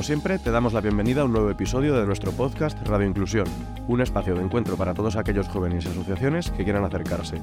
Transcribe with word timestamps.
Como 0.00 0.06
siempre, 0.06 0.38
te 0.38 0.50
damos 0.50 0.72
la 0.72 0.80
bienvenida 0.80 1.20
a 1.20 1.24
un 1.26 1.32
nuevo 1.32 1.50
episodio 1.50 1.94
de 1.94 2.06
nuestro 2.06 2.32
podcast 2.32 2.78
Radio 2.88 3.06
Inclusión, 3.06 3.46
un 3.86 4.00
espacio 4.00 4.34
de 4.34 4.42
encuentro 4.42 4.78
para 4.78 4.94
todos 4.94 5.14
aquellos 5.14 5.46
jóvenes 5.46 5.84
y 5.84 5.88
asociaciones 5.88 6.50
que 6.50 6.64
quieran 6.64 6.84
acercarse. 6.84 7.36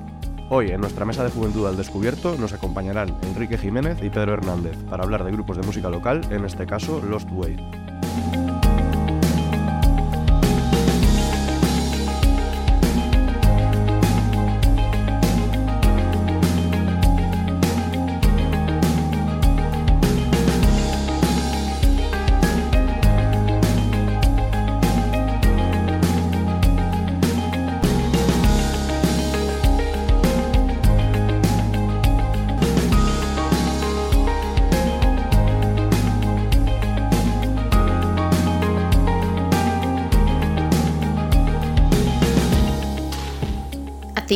Hoy, 0.50 0.72
en 0.72 0.82
nuestra 0.82 1.06
mesa 1.06 1.24
de 1.24 1.30
juventud 1.30 1.68
al 1.68 1.78
descubierto, 1.78 2.36
nos 2.36 2.54
acompañarán 2.54 3.16
Enrique 3.22 3.60
Jiménez 3.60 4.00
y 4.02 4.10
Pedro 4.10 4.34
Hernández 4.34 4.76
para 4.90 5.04
hablar 5.04 5.24
de 5.24 5.34
grupos 5.34 5.58
de 5.58 5.68
música 5.68 5.92
local, 5.92 6.22
en 6.32 6.46
este 6.46 6.66
caso 6.66 7.00
Lost 7.08 7.30
Way. 7.32 7.87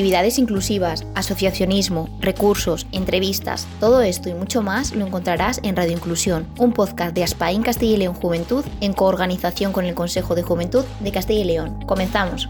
Actividades 0.01 0.39
inclusivas, 0.39 1.05
asociacionismo, 1.13 2.09
recursos, 2.21 2.87
entrevistas, 2.91 3.67
todo 3.79 4.01
esto 4.01 4.29
y 4.29 4.33
mucho 4.33 4.63
más 4.63 4.95
lo 4.95 5.05
encontrarás 5.05 5.59
en 5.61 5.75
Radio 5.75 5.91
Inclusión, 5.91 6.47
un 6.57 6.73
podcast 6.73 7.13
de 7.13 7.23
Aspain 7.23 7.61
Castilla 7.61 7.93
y 7.93 7.97
León 7.97 8.15
Juventud 8.15 8.65
en 8.81 8.93
coorganización 8.93 9.71
con 9.71 9.85
el 9.85 9.93
Consejo 9.93 10.33
de 10.33 10.41
Juventud 10.41 10.85
de 11.01 11.11
Castilla 11.11 11.41
y 11.41 11.43
León. 11.43 11.85
Comenzamos. 11.85 12.49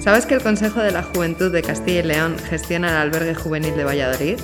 ¿Sabes 0.00 0.24
que 0.24 0.36
el 0.36 0.42
Consejo 0.42 0.80
de 0.80 0.92
la 0.92 1.02
Juventud 1.02 1.52
de 1.52 1.60
Castilla 1.60 2.00
y 2.00 2.04
León 2.04 2.38
gestiona 2.38 2.88
el 2.92 2.96
albergue 2.96 3.34
juvenil 3.34 3.76
de 3.76 3.84
Valladolid? 3.84 4.40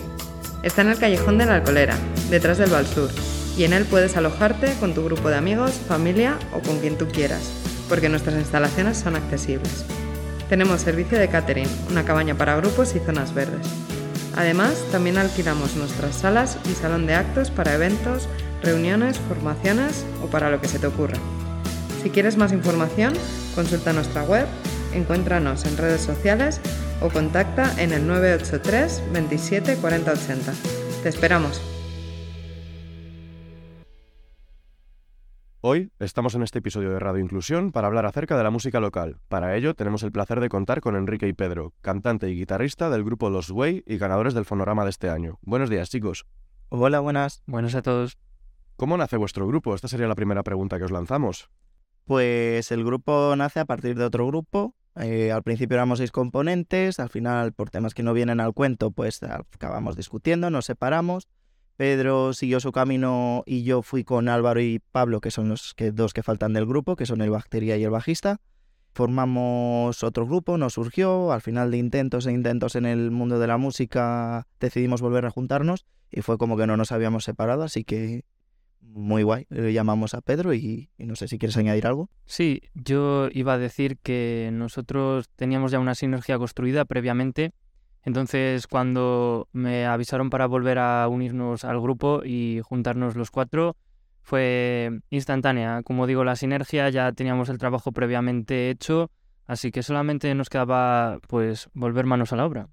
Está 0.62 0.82
en 0.82 0.88
el 0.88 0.98
callejón 0.98 1.38
de 1.38 1.46
la 1.46 1.54
Alcolera, 1.54 1.96
detrás 2.28 2.58
del 2.58 2.86
Sur 2.86 3.10
y 3.56 3.64
en 3.64 3.72
él 3.72 3.84
puedes 3.84 4.16
alojarte 4.16 4.74
con 4.80 4.94
tu 4.94 5.04
grupo 5.04 5.28
de 5.28 5.36
amigos, 5.36 5.72
familia 5.72 6.38
o 6.52 6.60
con 6.60 6.78
quien 6.78 6.96
tú 6.96 7.06
quieras, 7.08 7.61
porque 7.92 8.08
nuestras 8.08 8.36
instalaciones 8.36 8.96
son 8.96 9.16
accesibles. 9.16 9.84
Tenemos 10.48 10.80
servicio 10.80 11.18
de 11.18 11.28
catering, 11.28 11.68
una 11.90 12.06
cabaña 12.06 12.34
para 12.34 12.56
grupos 12.56 12.96
y 12.96 13.00
zonas 13.00 13.34
verdes. 13.34 13.66
Además, 14.34 14.82
también 14.90 15.18
alquilamos 15.18 15.76
nuestras 15.76 16.16
salas 16.16 16.56
y 16.64 16.72
salón 16.72 17.06
de 17.06 17.12
actos 17.12 17.50
para 17.50 17.74
eventos, 17.74 18.30
reuniones, 18.62 19.18
formaciones 19.18 20.06
o 20.22 20.28
para 20.28 20.50
lo 20.50 20.58
que 20.58 20.68
se 20.68 20.78
te 20.78 20.86
ocurra. 20.86 21.18
Si 22.02 22.08
quieres 22.08 22.38
más 22.38 22.52
información, 22.52 23.12
consulta 23.54 23.92
nuestra 23.92 24.22
web, 24.22 24.46
encuéntranos 24.94 25.66
en 25.66 25.76
redes 25.76 26.00
sociales 26.00 26.62
o 27.02 27.10
contacta 27.10 27.74
en 27.76 27.92
el 27.92 28.06
983 28.06 29.02
27 29.12 29.76
40 29.76 30.12
80. 30.12 30.52
Te 31.02 31.10
esperamos. 31.10 31.71
Hoy 35.64 35.92
estamos 36.00 36.34
en 36.34 36.42
este 36.42 36.58
episodio 36.58 36.90
de 36.90 36.98
Radio 36.98 37.22
Inclusión 37.22 37.70
para 37.70 37.86
hablar 37.86 38.04
acerca 38.04 38.36
de 38.36 38.42
la 38.42 38.50
música 38.50 38.80
local. 38.80 39.20
Para 39.28 39.56
ello 39.56 39.74
tenemos 39.74 40.02
el 40.02 40.10
placer 40.10 40.40
de 40.40 40.48
contar 40.48 40.80
con 40.80 40.96
Enrique 40.96 41.28
y 41.28 41.34
Pedro, 41.34 41.72
cantante 41.82 42.28
y 42.28 42.34
guitarrista 42.34 42.90
del 42.90 43.04
grupo 43.04 43.30
Los 43.30 43.48
Way 43.48 43.84
y 43.86 43.96
ganadores 43.96 44.34
del 44.34 44.44
fonorama 44.44 44.82
de 44.82 44.90
este 44.90 45.08
año. 45.08 45.38
Buenos 45.40 45.70
días, 45.70 45.88
chicos. 45.88 46.26
Hola, 46.68 46.98
buenas. 46.98 47.44
Buenos 47.46 47.76
a 47.76 47.82
todos. 47.82 48.18
¿Cómo 48.74 48.96
nace 48.96 49.16
vuestro 49.16 49.46
grupo? 49.46 49.72
Esta 49.76 49.86
sería 49.86 50.08
la 50.08 50.16
primera 50.16 50.42
pregunta 50.42 50.78
que 50.78 50.84
os 50.84 50.90
lanzamos. 50.90 51.48
Pues 52.06 52.72
el 52.72 52.84
grupo 52.84 53.32
nace 53.36 53.60
a 53.60 53.64
partir 53.64 53.96
de 53.96 54.04
otro 54.04 54.26
grupo. 54.26 54.74
Eh, 54.96 55.30
al 55.30 55.44
principio 55.44 55.76
éramos 55.76 56.00
seis 56.00 56.10
componentes, 56.10 56.98
al 56.98 57.08
final 57.08 57.52
por 57.52 57.70
temas 57.70 57.94
que 57.94 58.02
no 58.02 58.14
vienen 58.14 58.40
al 58.40 58.52
cuento, 58.52 58.90
pues 58.90 59.22
acabamos 59.22 59.94
discutiendo, 59.94 60.50
nos 60.50 60.64
separamos 60.64 61.28
Pedro 61.82 62.32
siguió 62.32 62.60
su 62.60 62.70
camino 62.70 63.42
y 63.44 63.64
yo 63.64 63.82
fui 63.82 64.04
con 64.04 64.28
Álvaro 64.28 64.60
y 64.60 64.80
Pablo, 64.92 65.20
que 65.20 65.32
son 65.32 65.48
los 65.48 65.74
que, 65.74 65.90
dos 65.90 66.14
que 66.14 66.22
faltan 66.22 66.52
del 66.52 66.64
grupo, 66.64 66.94
que 66.94 67.06
son 67.06 67.20
el 67.22 67.30
bacteria 67.30 67.76
y 67.76 67.82
el 67.82 67.90
bajista. 67.90 68.40
Formamos 68.94 70.04
otro 70.04 70.24
grupo, 70.24 70.56
nos 70.58 70.74
surgió, 70.74 71.32
al 71.32 71.40
final 71.40 71.72
de 71.72 71.78
intentos 71.78 72.24
e 72.28 72.30
intentos 72.30 72.76
en 72.76 72.86
el 72.86 73.10
mundo 73.10 73.40
de 73.40 73.48
la 73.48 73.56
música 73.56 74.46
decidimos 74.60 75.00
volver 75.00 75.26
a 75.26 75.30
juntarnos 75.30 75.84
y 76.08 76.22
fue 76.22 76.38
como 76.38 76.56
que 76.56 76.68
no 76.68 76.76
nos 76.76 76.92
habíamos 76.92 77.24
separado, 77.24 77.64
así 77.64 77.82
que 77.82 78.26
muy 78.80 79.24
guay. 79.24 79.46
Le 79.50 79.72
llamamos 79.72 80.14
a 80.14 80.20
Pedro 80.20 80.54
y, 80.54 80.88
y, 80.96 81.06
no 81.06 81.16
sé 81.16 81.26
si 81.26 81.36
quieres 81.36 81.56
añadir 81.56 81.88
algo. 81.88 82.08
Sí, 82.26 82.62
yo 82.74 83.28
iba 83.32 83.54
a 83.54 83.58
decir 83.58 83.98
que 83.98 84.50
nosotros 84.52 85.30
teníamos 85.34 85.72
ya 85.72 85.80
una 85.80 85.96
sinergia 85.96 86.38
construida 86.38 86.84
previamente 86.84 87.54
entonces, 88.04 88.66
cuando 88.66 89.48
me 89.52 89.86
avisaron 89.86 90.28
para 90.28 90.46
volver 90.46 90.78
a 90.78 91.06
unirnos 91.08 91.64
al 91.64 91.80
grupo 91.80 92.22
y 92.24 92.60
juntarnos 92.64 93.14
los 93.14 93.30
cuatro, 93.30 93.76
fue 94.22 95.00
instantánea. 95.10 95.82
Como 95.84 96.06
digo, 96.06 96.24
la 96.24 96.34
sinergia, 96.34 96.88
ya 96.90 97.12
teníamos 97.12 97.48
el 97.48 97.58
trabajo 97.58 97.92
previamente 97.92 98.70
hecho, 98.70 99.10
así 99.46 99.70
que 99.70 99.84
solamente 99.84 100.34
nos 100.34 100.48
quedaba 100.48 101.20
pues 101.28 101.68
volver 101.74 102.06
manos 102.06 102.32
a 102.32 102.36
la 102.36 102.46
obra. 102.46 102.68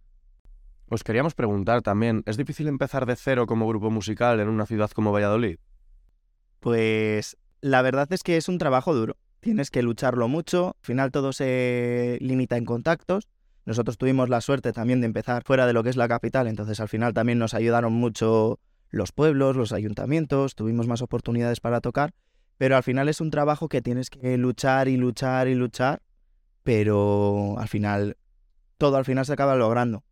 Os 0.90 1.04
queríamos 1.04 1.36
preguntar 1.36 1.84
también, 1.84 2.24
¿es 2.26 2.36
difícil 2.36 2.68
empezar 2.68 3.06
de 3.06 3.16
cero 3.16 3.46
como 3.46 3.68
grupo 3.68 3.92
musical 3.92 4.40
en 4.40 4.50
una 4.50 4.66
ciudad 4.66 4.90
como 4.90 5.12
Valladolid? 5.12 5.60
Pues 6.60 7.38
la 7.62 7.84
verdad 7.84 8.12
es 8.12 8.24
que 8.24 8.38
es 8.38 8.50
un 8.50 8.58
trabajo 8.58 8.96
duro. 8.96 9.16
Tienes 9.42 9.70
que 9.70 9.84
lucharlo 9.84 10.28
mucho, 10.28 10.76
al 10.82 10.86
final 10.86 11.12
todo 11.12 11.34
se 11.34 12.18
limita 12.20 12.58
en 12.58 12.66
contactos 12.66 13.28
nosotros 13.66 13.98
tuvimos 13.98 14.30
la 14.30 14.42
suerte 14.42 14.74
también 14.74 15.02
de 15.02 15.08
empezar 15.08 15.44
fuera 15.44 15.68
de 15.68 15.74
lo 15.74 15.84
que 15.84 15.90
es 15.90 15.98
la 15.98 16.08
capital, 16.08 16.48
entonces 16.48 16.80
al 16.80 16.90
final 16.90 17.14
también 17.14 17.40
nos 17.40 17.54
ayudaron 17.54 17.94
mucho 17.94 18.60
los 18.90 19.12
pueblos, 19.12 19.56
los 19.56 19.72
ayuntamientos, 19.72 20.56
tuvimos 20.56 20.88
más 20.88 21.02
oportunidades 21.02 21.60
para 21.60 21.82
tocar, 21.82 22.14
pero 22.58 22.76
al 22.76 22.84
final 22.84 23.10
es 23.10 23.22
un 23.22 23.32
trabajo 23.32 23.70
que 23.70 23.82
tienes 23.82 24.10
que 24.10 24.38
luchar 24.38 24.88
y 24.88 24.98
luchar 24.98 25.48
y 25.48 25.56
luchar, 25.56 26.02
pero 26.64 27.56
al 27.58 27.68
final 27.68 28.18
todo 28.78 28.98
al 28.98 29.06
final 29.06 29.26
se 29.26 29.34
acaba 29.34 29.56
logrando. 29.56 30.04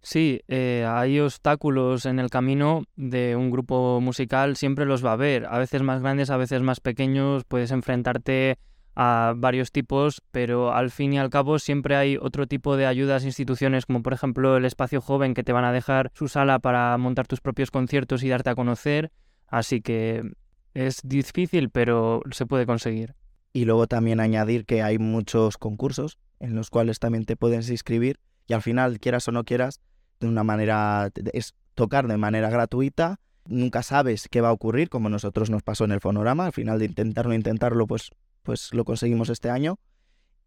Sí, 0.00 0.40
eh, 0.46 0.86
hay 0.88 1.18
obstáculos 1.18 2.06
en 2.06 2.18
el 2.18 2.30
camino 2.30 2.84
de 2.96 3.36
un 3.36 3.50
grupo 3.50 4.00
musical, 4.00 4.56
siempre 4.56 4.86
los 4.86 5.04
va 5.04 5.10
a 5.10 5.14
haber, 5.14 5.46
a 5.46 5.58
veces 5.58 5.82
más 5.82 6.00
grandes, 6.02 6.30
a 6.30 6.36
veces 6.36 6.62
más 6.62 6.80
pequeños, 6.80 7.44
puedes 7.44 7.72
enfrentarte 7.72 8.58
a 9.00 9.32
varios 9.36 9.70
tipos, 9.70 10.22
pero 10.32 10.74
al 10.74 10.90
fin 10.90 11.12
y 11.12 11.18
al 11.20 11.30
cabo 11.30 11.60
siempre 11.60 11.94
hay 11.94 12.16
otro 12.16 12.48
tipo 12.48 12.76
de 12.76 12.84
ayudas, 12.84 13.24
instituciones 13.24 13.86
como 13.86 14.02
por 14.02 14.12
ejemplo 14.12 14.56
el 14.56 14.64
Espacio 14.64 15.00
Joven 15.00 15.34
que 15.34 15.44
te 15.44 15.52
van 15.52 15.64
a 15.64 15.70
dejar 15.70 16.10
su 16.14 16.26
sala 16.26 16.58
para 16.58 16.98
montar 16.98 17.28
tus 17.28 17.40
propios 17.40 17.70
conciertos 17.70 18.24
y 18.24 18.28
darte 18.28 18.50
a 18.50 18.56
conocer, 18.56 19.12
así 19.46 19.82
que 19.82 20.32
es 20.74 21.00
difícil, 21.04 21.70
pero 21.70 22.22
se 22.32 22.44
puede 22.44 22.66
conseguir. 22.66 23.14
Y 23.52 23.66
luego 23.66 23.86
también 23.86 24.18
añadir 24.18 24.66
que 24.66 24.82
hay 24.82 24.98
muchos 24.98 25.58
concursos 25.58 26.18
en 26.40 26.56
los 26.56 26.68
cuales 26.68 26.98
también 26.98 27.24
te 27.24 27.36
puedes 27.36 27.70
inscribir 27.70 28.18
y 28.48 28.54
al 28.54 28.62
final, 28.62 28.98
quieras 28.98 29.28
o 29.28 29.32
no 29.32 29.44
quieras, 29.44 29.80
de 30.18 30.26
una 30.26 30.42
manera, 30.42 31.10
es 31.32 31.54
tocar 31.74 32.08
de 32.08 32.16
manera 32.16 32.50
gratuita, 32.50 33.20
nunca 33.46 33.84
sabes 33.84 34.26
qué 34.28 34.40
va 34.40 34.48
a 34.48 34.52
ocurrir, 34.52 34.88
como 34.88 35.08
nosotros 35.08 35.50
nos 35.50 35.62
pasó 35.62 35.84
en 35.84 35.92
el 35.92 36.00
fonorama, 36.00 36.46
al 36.46 36.52
final 36.52 36.80
de 36.80 36.86
intentarlo, 36.86 37.32
intentarlo, 37.32 37.86
pues 37.86 38.10
pues 38.48 38.72
lo 38.72 38.86
conseguimos 38.86 39.28
este 39.28 39.50
año. 39.50 39.78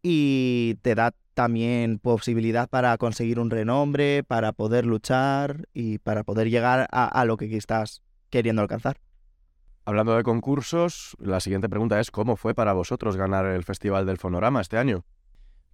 Y 0.01 0.79
te 0.81 0.95
da 0.95 1.13
también 1.35 1.99
posibilidad 1.99 2.67
para 2.67 2.97
conseguir 2.97 3.37
un 3.39 3.51
renombre, 3.51 4.23
para 4.23 4.53
poder 4.53 4.87
luchar 4.87 5.67
y 5.71 5.99
para 5.99 6.23
poder 6.23 6.49
llegar 6.49 6.87
a, 6.91 7.25
lo 7.25 7.37
que 7.37 7.55
estás 7.55 8.01
queriendo 8.31 8.63
alcanzar. 8.63 8.97
Hablando 9.85 10.15
de 10.15 10.23
concursos, 10.23 11.15
la 11.19 11.39
siguiente 11.41 11.69
pregunta 11.69 11.99
es 11.99 12.09
¿cómo 12.09 12.37
fue 12.37 12.55
para 12.55 12.73
vosotros 12.73 13.17
ganar 13.17 13.45
el 13.45 13.63
Festival 13.63 14.07
del 14.07 14.17
Fonorama 14.17 14.61
este 14.61 14.79
año? 14.79 15.05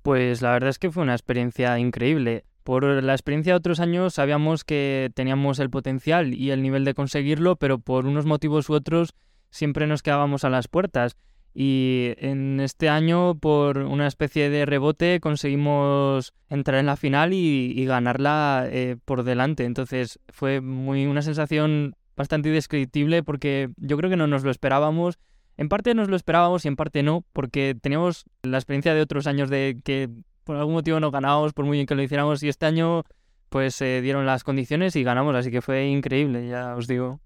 Pues 0.02 0.42
la 0.42 0.52
verdad 0.52 0.72
es 0.72 0.80
que 0.80 0.92
fue 0.92 1.04
una 1.04 1.14
experiencia 1.14 1.80
increíble. 1.80 2.44
Por 2.66 2.84
la 2.84 3.14
experiencia 3.14 3.54
de 3.54 3.58
otros 3.58 3.80
años 3.80 4.16
sabíamos 4.16 4.66
que 4.66 5.12
teníamos 5.16 5.60
el 5.60 5.70
potencial 5.70 6.34
y 6.34 6.52
el 6.52 6.62
nivel 6.62 6.84
de 6.84 6.94
conseguirlo, 6.94 7.56
pero 7.56 7.80
por 7.80 8.06
unos 8.06 8.26
motivos 8.26 8.70
u 8.70 8.74
otros 8.74 9.14
siempre 9.50 9.88
nos 9.88 10.04
quedábamos 10.04 10.44
a 10.44 10.50
las 10.50 10.68
puertas. 10.68 11.16
Y 11.60 12.14
en 12.18 12.60
este 12.60 12.88
año, 12.88 13.34
por 13.34 13.80
una 13.80 14.06
especie 14.06 14.52
de 14.52 14.68
rebote, 14.68 15.20
conseguimos 15.20 16.36
entrar 16.50 16.80
en 16.80 16.86
la 16.86 16.98
final 16.98 17.34
y, 17.34 17.84
ganarla 17.84 18.68
eh, 18.70 18.98
por 19.04 19.24
delante. 19.24 19.66
Entonces 19.66 20.20
fue 20.30 20.62
muy 20.62 21.08
una 21.08 21.24
sensación 21.24 21.96
bastante 22.16 22.50
indescriptible 22.50 23.24
porque 23.24 23.72
yo 23.78 23.98
creo 23.98 24.12
que 24.12 24.18
no 24.18 24.28
nos 24.28 24.44
lo 24.44 24.52
esperábamos. 24.52 25.18
En 25.58 25.68
parte 25.68 25.96
nos 25.96 26.10
lo 26.10 26.16
esperábamos 26.16 26.64
y 26.64 26.68
en 26.68 26.76
parte 26.76 27.02
no, 27.02 27.26
porque 27.34 27.76
teníamos 27.82 28.26
la 28.44 28.60
experiencia 28.60 28.94
de 28.94 29.02
otros 29.02 29.26
años 29.26 29.50
de 29.50 29.82
que 29.84 30.12
por 30.44 30.58
algún 30.58 30.76
motivo 30.76 31.00
no 31.00 31.10
ganábamos, 31.10 31.54
por 31.54 31.66
muy 31.66 31.78
bien 31.78 31.88
que 31.88 31.96
lo 31.96 32.04
hiciéramos, 32.04 32.44
y 32.44 32.50
este 32.50 32.68
año 32.68 33.02
después 33.46 33.74
se 33.74 34.04
dieron 34.04 34.28
las 34.28 34.44
condiciones 34.44 34.96
y 34.96 35.02
ganamos, 35.02 35.36
así 35.36 35.50
que 35.50 35.64
fue 35.64 35.88
increíble, 35.88 36.48
ya 36.48 36.76
os 36.76 36.86
digo. 36.86 37.20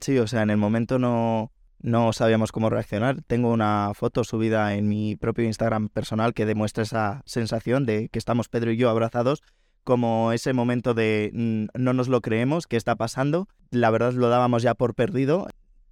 Sí, 0.00 0.18
o 0.18 0.26
sea, 0.26 0.42
en 0.42 0.50
el 0.50 0.56
momento 0.56 0.98
no, 0.98 1.52
no 1.80 2.12
sabíamos 2.12 2.52
cómo 2.52 2.70
reaccionar. 2.70 3.22
Tengo 3.26 3.50
una 3.52 3.92
foto 3.94 4.24
subida 4.24 4.74
en 4.74 4.88
mi 4.88 5.16
propio 5.16 5.44
Instagram 5.44 5.88
personal 5.88 6.34
que 6.34 6.46
demuestra 6.46 6.82
esa 6.82 7.22
sensación 7.24 7.86
de 7.86 8.08
que 8.08 8.18
estamos 8.18 8.48
Pedro 8.48 8.72
y 8.72 8.76
yo 8.76 8.90
abrazados, 8.90 9.42
como 9.84 10.32
ese 10.32 10.52
momento 10.52 10.92
de 10.92 11.30
mm, 11.32 11.80
no 11.80 11.92
nos 11.92 12.08
lo 12.08 12.20
creemos, 12.20 12.66
qué 12.66 12.76
está 12.76 12.96
pasando. 12.96 13.48
La 13.70 13.90
verdad 13.90 14.12
lo 14.12 14.28
dábamos 14.28 14.62
ya 14.62 14.74
por 14.74 14.94
perdido. 14.94 15.46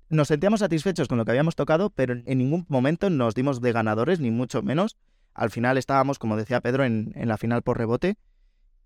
Nos 0.09 0.29
sentíamos 0.29 0.61
satisfechos 0.61 1.09
con 1.09 1.19
lo 1.19 1.25
que 1.25 1.33
habíamos 1.33 1.57
tocado, 1.57 1.91
pero 1.91 2.15
en 2.15 2.39
ningún 2.39 2.67
momento 2.69 3.11
nos 3.11 3.35
dimos 3.35 3.61
de 3.61 3.73
ganadores, 3.73 4.21
ni 4.21 4.31
mucho 4.31 4.63
menos. 4.63 4.97
Al 5.35 5.51
final 5.51 5.79
estábamos, 5.79 6.19
como 6.19 6.37
decía 6.37 6.61
Pedro, 6.61 6.85
en, 6.85 7.13
la 7.15 7.37
final 7.37 7.63
por 7.63 7.79
rebote. 7.79 8.17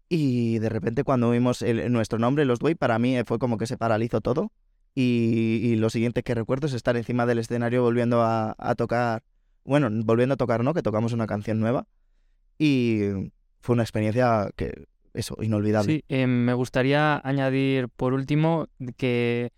Y 0.08 0.58
de 0.58 0.68
repente 0.68 1.04
cuando 1.04 1.30
vimos 1.30 1.62
nuestro 1.88 2.18
nombre, 2.18 2.44
Los 2.44 2.60
Way, 2.60 2.74
para 2.74 2.98
mí 2.98 3.16
fue 3.24 3.38
como 3.38 3.58
que 3.58 3.66
se 3.66 3.76
paralizó 3.76 4.20
todo. 4.20 4.50
Y, 4.94 5.76
lo 5.76 5.88
siguiente 5.88 6.22
que 6.22 6.34
recuerdo 6.34 6.66
es 6.66 6.74
estar 6.74 6.96
encima 6.96 7.24
del 7.24 7.38
escenario 7.38 7.82
volviendo 7.82 8.22
a, 8.22 8.74
tocar, 8.76 9.22
bueno, 9.64 9.88
volviendo 10.04 10.34
a 10.34 10.36
tocar, 10.36 10.62
¿no? 10.64 10.74
Que 10.74 10.82
tocamos 10.82 11.12
una 11.12 11.26
canción 11.26 11.60
nueva. 11.60 11.86
Y 12.58 13.00
fue 13.60 13.74
una 13.74 13.82
experiencia 13.82 14.50
que, 14.56 14.86
eso, 15.14 15.36
inolvidable. 15.40 15.92
Sí, 15.92 16.04
eh, 16.08 16.26
me 16.26 16.54
gustaría 16.54 17.20
añadir 17.24 17.88
por 17.88 18.12
último 18.12 18.68
que 18.96 19.52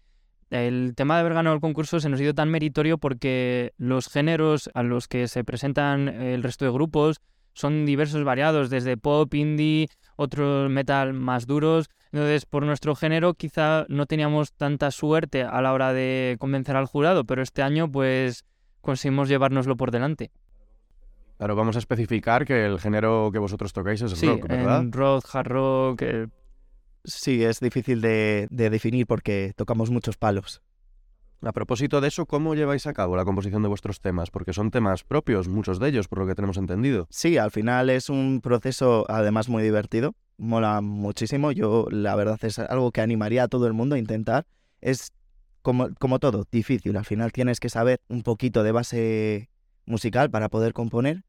el 0.51 0.93
tema 0.95 1.15
de 1.15 1.21
haber 1.21 1.35
ganado 1.35 1.55
el 1.55 1.61
concurso 1.61 1.99
se 1.99 2.09
nos 2.09 2.21
ha 2.21 2.25
ido 2.25 2.35
tan 2.35 2.51
meritorio 2.51 2.99
porque 2.99 3.73
los 3.79 4.09
géneros 4.09 4.71
a 4.75 4.83
los 4.83 5.09
que 5.09 5.27
se 5.29 5.45
presentan 5.45 6.09
el 6.09 6.43
resto 6.43 6.65
de 6.65 6.71
grupos 6.71 7.21
son 7.55 7.87
diversos, 7.87 8.25
variados, 8.25 8.71
desde 8.71 8.97
pop, 8.97 9.33
indie, 9.35 9.89
otros 10.23 10.71
metal 10.71 11.13
más 11.13 11.47
duros. 11.47 11.91
Entonces, 12.13 12.47
por 12.47 12.65
nuestro 12.65 12.95
género 12.95 13.35
quizá 13.35 13.87
no 13.89 14.07
teníamos 14.07 14.53
tanta 14.53 14.91
suerte 14.91 15.43
a 15.43 15.61
la 15.63 15.73
hora 15.73 15.93
de 15.93 16.37
convencer 16.39 16.77
al 16.77 16.87
jurado, 16.87 17.25
pero 17.25 17.43
este 17.43 17.63
año 17.63 17.91
pues 17.91 18.45
conseguimos 18.81 19.29
llevárnoslo 19.29 19.77
por 19.77 19.91
delante. 19.91 20.31
Claro, 21.39 21.57
vamos 21.57 21.77
a 21.77 21.81
especificar 21.81 22.45
que 22.45 22.67
el 22.67 22.79
género 22.79 23.31
que 23.33 23.39
vosotros 23.39 23.73
tocáis 23.73 24.01
es 24.03 24.21
rock, 24.21 24.47
¿verdad? 24.47 24.81
En 24.81 24.93
rock, 24.93 25.25
hard 25.35 25.49
rock. 25.49 26.03
Eh, 26.03 26.29
sí, 27.05 27.43
es 27.43 27.59
difícil 27.61 28.01
de, 28.01 28.47
de 28.51 28.71
definir 28.71 29.07
porque 29.07 29.53
tocamos 29.57 29.91
muchos 29.91 30.17
palos. 30.17 30.63
A 31.45 31.53
propósito 31.53 32.01
de 32.01 32.07
eso, 32.07 32.25
¿cómo 32.25 32.55
lleváis 32.55 32.87
a 32.87 32.93
cabo 32.93 33.17
la 33.17 33.25
composición 33.25 33.63
de 33.63 33.69
vuestros 33.69 34.01
temas? 34.01 34.31
Porque 34.31 34.53
son 34.53 34.71
temas 34.71 35.03
propios, 35.03 35.49
muchos 35.49 35.81
de 35.81 35.89
ellos, 35.89 36.07
por 36.07 36.21
lo 36.21 36.27
que 36.27 36.37
tenemos 36.37 36.57
entendido. 36.57 37.09
Sí, 37.11 37.37
al 37.37 37.51
final 37.51 37.91
es 37.91 38.09
un 38.09 38.41
proceso 38.41 39.05
además 39.09 39.49
muy 39.49 39.65
divertido, 39.65 40.15
mola 40.39 40.81
muchísimo. 40.81 41.51
Yo, 41.51 41.89
la 41.91 42.15
verdad, 42.15 42.39
es 42.45 42.61
algo 42.61 42.93
que 42.93 43.01
animaría 43.01 43.43
a 43.43 43.49
todo 43.49 43.67
el 43.67 43.73
mundo 43.73 43.97
a 43.97 43.99
intentar. 43.99 44.47
Es 44.81 45.13
como, 45.63 45.89
como 45.99 46.21
todo, 46.21 46.47
difícil. 46.53 46.97
Al 46.97 47.05
final 47.05 47.33
tienes 47.33 47.59
que 47.59 47.71
saber 47.71 48.01
un 48.09 48.23
poquito 48.23 48.63
de 48.63 48.71
base 48.71 49.51
musical 49.85 50.31
para 50.31 50.49
poder 50.49 50.73
componer 50.73 51.25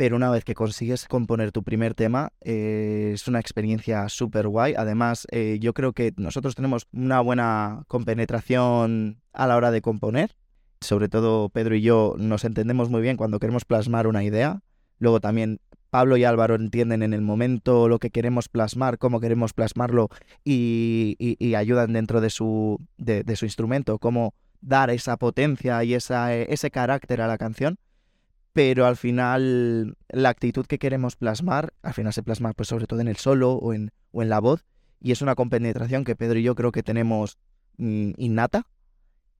pero 0.00 0.16
una 0.16 0.30
vez 0.30 0.44
que 0.44 0.54
consigues 0.54 1.06
componer 1.06 1.52
tu 1.52 1.62
primer 1.62 1.92
tema, 1.92 2.32
eh, 2.40 3.10
es 3.12 3.28
una 3.28 3.38
experiencia 3.38 4.08
súper 4.08 4.48
guay. 4.48 4.72
Además, 4.74 5.26
eh, 5.30 5.58
yo 5.60 5.74
creo 5.74 5.92
que 5.92 6.14
nosotros 6.16 6.54
tenemos 6.54 6.88
una 6.90 7.20
buena 7.20 7.84
compenetración 7.86 9.20
a 9.34 9.46
la 9.46 9.58
hora 9.58 9.70
de 9.70 9.82
componer. 9.82 10.34
Sobre 10.80 11.10
todo 11.10 11.50
Pedro 11.50 11.74
y 11.74 11.82
yo 11.82 12.14
nos 12.16 12.46
entendemos 12.46 12.88
muy 12.88 13.02
bien 13.02 13.18
cuando 13.18 13.38
queremos 13.40 13.66
plasmar 13.66 14.06
una 14.06 14.24
idea. 14.24 14.62
Luego 15.00 15.20
también 15.20 15.60
Pablo 15.90 16.16
y 16.16 16.24
Álvaro 16.24 16.54
entienden 16.54 17.02
en 17.02 17.12
el 17.12 17.20
momento 17.20 17.86
lo 17.86 17.98
que 17.98 18.08
queremos 18.08 18.48
plasmar, 18.48 18.96
cómo 18.96 19.20
queremos 19.20 19.52
plasmarlo 19.52 20.08
y, 20.42 21.54
ayudan 21.54 21.92
dentro 21.92 22.22
de 22.22 22.30
su, 22.30 22.80
de, 22.96 23.36
su 23.36 23.44
instrumento, 23.44 23.98
cómo 23.98 24.32
dar 24.62 24.88
esa 24.88 25.18
potencia 25.18 25.84
y 25.84 25.92
esa, 25.92 26.34
ese 26.34 26.70
carácter 26.70 27.20
a 27.20 27.26
la 27.26 27.36
canción 27.36 27.76
pero 28.52 28.86
al 28.86 28.96
final 28.96 29.96
la 30.08 30.28
actitud 30.28 30.66
que 30.66 30.78
queremos 30.78 31.16
plasmar, 31.16 31.72
al 31.82 31.94
final 31.94 32.12
se 32.12 32.22
plasma 32.22 32.52
pues 32.52 32.68
sobre 32.68 32.86
todo 32.86 33.00
en 33.00 33.08
el 33.08 33.16
solo 33.16 33.52
o 33.52 33.72
en, 33.72 33.92
o 34.12 34.22
en 34.22 34.28
la 34.28 34.40
voz, 34.40 34.64
y 35.00 35.12
es 35.12 35.22
una 35.22 35.34
compenetración 35.34 36.04
que 36.04 36.16
Pedro 36.16 36.38
y 36.38 36.42
yo 36.42 36.54
creo 36.54 36.72
que 36.72 36.82
tenemos 36.82 37.38
mm, 37.78 38.12
innata 38.16 38.66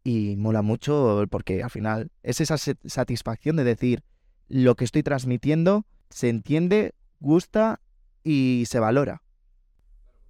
y 0.02 0.36
mola 0.36 0.62
mucho 0.62 1.24
porque 1.30 1.62
al 1.62 1.70
final 1.70 2.10
es 2.22 2.40
esa 2.40 2.56
satisfacción 2.56 3.56
de 3.56 3.64
decir 3.64 4.02
lo 4.48 4.74
que 4.74 4.84
estoy 4.84 5.02
transmitiendo 5.02 5.84
se 6.08 6.28
entiende, 6.28 6.94
gusta 7.20 7.80
y 8.24 8.64
se 8.66 8.80
valora. 8.80 9.22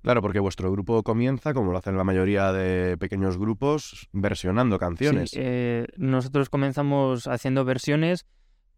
Claro, 0.02 0.22
porque 0.22 0.40
vuestro 0.40 0.72
grupo 0.72 1.02
comienza, 1.02 1.52
como 1.52 1.72
lo 1.72 1.78
hacen 1.78 1.96
la 1.96 2.04
mayoría 2.04 2.52
de 2.52 2.96
pequeños 2.96 3.36
grupos, 3.36 4.08
versionando 4.12 4.78
canciones. 4.78 5.30
Sí, 5.30 5.38
eh, 5.40 5.86
nosotros 5.96 6.48
comenzamos 6.48 7.26
haciendo 7.26 7.64
versiones 7.64 8.26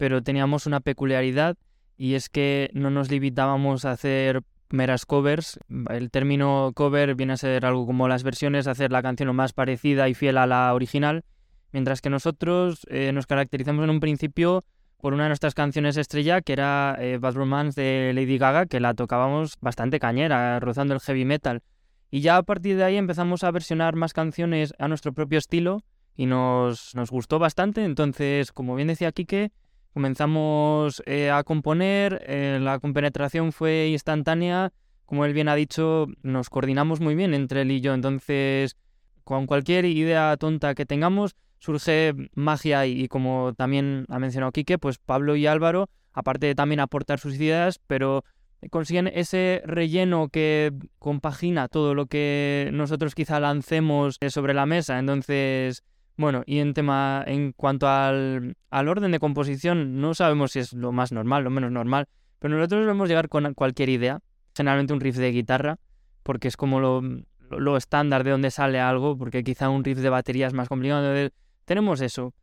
pero 0.02 0.20
teníamos 0.20 0.66
una 0.66 0.80
peculiaridad 0.80 1.56
y 1.96 2.14
es 2.14 2.28
que 2.28 2.70
no 2.72 2.90
nos 2.90 3.08
limitábamos 3.08 3.84
a 3.84 3.92
hacer 3.92 4.42
meras 4.68 5.06
covers. 5.06 5.60
El 5.90 6.10
término 6.10 6.72
cover 6.74 7.14
viene 7.14 7.34
a 7.34 7.36
ser 7.36 7.64
algo 7.64 7.86
como 7.86 8.08
las 8.08 8.24
versiones, 8.24 8.66
hacer 8.66 8.90
la 8.90 9.00
canción 9.00 9.28
lo 9.28 9.32
más 9.32 9.52
parecida 9.52 10.08
y 10.08 10.14
fiel 10.14 10.38
a 10.38 10.48
la 10.48 10.74
original, 10.74 11.22
mientras 11.70 12.00
que 12.00 12.10
nosotros 12.10 12.84
eh, 12.90 13.12
nos 13.12 13.28
caracterizamos 13.28 13.84
en 13.84 13.90
un 13.90 14.00
principio 14.00 14.64
por 15.00 15.14
una 15.14 15.22
de 15.22 15.28
nuestras 15.28 15.54
canciones 15.54 15.96
estrella, 15.96 16.40
que 16.40 16.54
era 16.54 16.96
eh, 16.98 17.18
Bad 17.18 17.34
Romance 17.34 17.80
de 17.80 18.12
Lady 18.12 18.38
Gaga, 18.38 18.66
que 18.66 18.80
la 18.80 18.94
tocábamos 18.94 19.54
bastante 19.60 20.00
cañera, 20.00 20.58
rozando 20.58 20.94
el 20.94 21.00
heavy 21.00 21.24
metal. 21.24 21.62
Y 22.10 22.22
ya 22.22 22.38
a 22.38 22.42
partir 22.42 22.76
de 22.76 22.82
ahí 22.82 22.96
empezamos 22.96 23.44
a 23.44 23.52
versionar 23.52 23.94
más 23.94 24.14
canciones 24.14 24.74
a 24.80 24.88
nuestro 24.88 25.12
propio 25.12 25.38
estilo 25.38 25.84
y 26.16 26.26
nos, 26.26 26.92
nos 26.96 27.12
gustó 27.12 27.38
bastante. 27.38 27.84
Entonces, 27.84 28.50
como 28.50 28.74
bien 28.74 28.88
decía 28.88 29.12
Quique, 29.12 29.52
Comenzamos 29.92 31.02
eh, 31.06 31.30
a 31.30 31.44
componer, 31.44 32.24
eh, 32.26 32.58
la 32.60 32.78
compenetración 32.78 33.52
fue 33.52 33.88
instantánea, 33.88 34.72
como 35.04 35.26
él 35.26 35.34
bien 35.34 35.48
ha 35.48 35.54
dicho, 35.54 36.06
nos 36.22 36.48
coordinamos 36.48 37.00
muy 37.00 37.14
bien 37.14 37.34
entre 37.34 37.62
él 37.62 37.70
y 37.70 37.80
yo, 37.82 37.92
entonces 37.92 38.76
con 39.24 39.46
cualquier 39.46 39.84
idea 39.84 40.36
tonta 40.38 40.74
que 40.74 40.86
tengamos 40.86 41.36
surge 41.58 42.14
magia 42.34 42.86
y, 42.86 43.06
como 43.06 43.52
también 43.56 44.04
ha 44.08 44.18
mencionado 44.18 44.50
Quique, 44.50 44.78
pues 44.78 44.98
Pablo 44.98 45.36
y 45.36 45.46
Álvaro, 45.46 45.88
aparte 46.12 46.46
de 46.46 46.54
también 46.56 46.80
aportar 46.80 47.20
sus 47.20 47.34
ideas, 47.36 47.78
pero 47.86 48.24
consiguen 48.70 49.06
ese 49.06 49.62
relleno 49.64 50.28
que 50.28 50.72
compagina 50.98 51.68
todo 51.68 51.94
lo 51.94 52.06
que 52.06 52.70
nosotros 52.72 53.14
quizá 53.14 53.38
lancemos 53.38 54.16
eh, 54.20 54.30
sobre 54.30 54.54
la 54.54 54.66
mesa, 54.66 54.98
entonces 54.98 55.84
bueno, 56.16 56.42
y 56.46 56.58
en 56.58 56.74
tema, 56.74 57.24
en 57.26 57.52
cuanto 57.52 57.88
al, 57.88 58.56
orden 58.70 59.12
de 59.12 59.18
composición, 59.18 60.00
no 60.00 60.14
sabemos 60.14 60.52
si 60.52 60.60
es 60.60 60.72
lo 60.72 60.92
más 60.92 61.12
normal, 61.12 61.44
lo 61.44 61.50
menos 61.50 61.72
normal, 61.72 62.06
pero 62.38 62.54
nosotros 62.54 62.84
podemos 62.84 63.08
llegar 63.08 63.28
con 63.28 63.54
cualquier 63.54 63.88
idea, 63.88 64.20
generalmente 64.54 64.92
un 64.92 65.00
riff 65.00 65.16
de 65.16 65.32
guitarra, 65.32 65.78
porque 66.22 66.48
es 66.48 66.56
como 66.56 66.80
lo, 66.80 67.02
lo 67.50 67.76
estándar 67.76 68.24
de 68.24 68.30
donde 68.30 68.50
sale 68.50 68.80
algo, 68.80 69.16
porque 69.16 69.42
quizá 69.42 69.68
un 69.68 69.84
riff 69.84 69.98
de 69.98 70.10
batería 70.10 70.46
es 70.46 70.52
más 70.52 70.68
complicado. 70.68 71.30
tenemos 71.64 72.00
eso, 72.00 72.34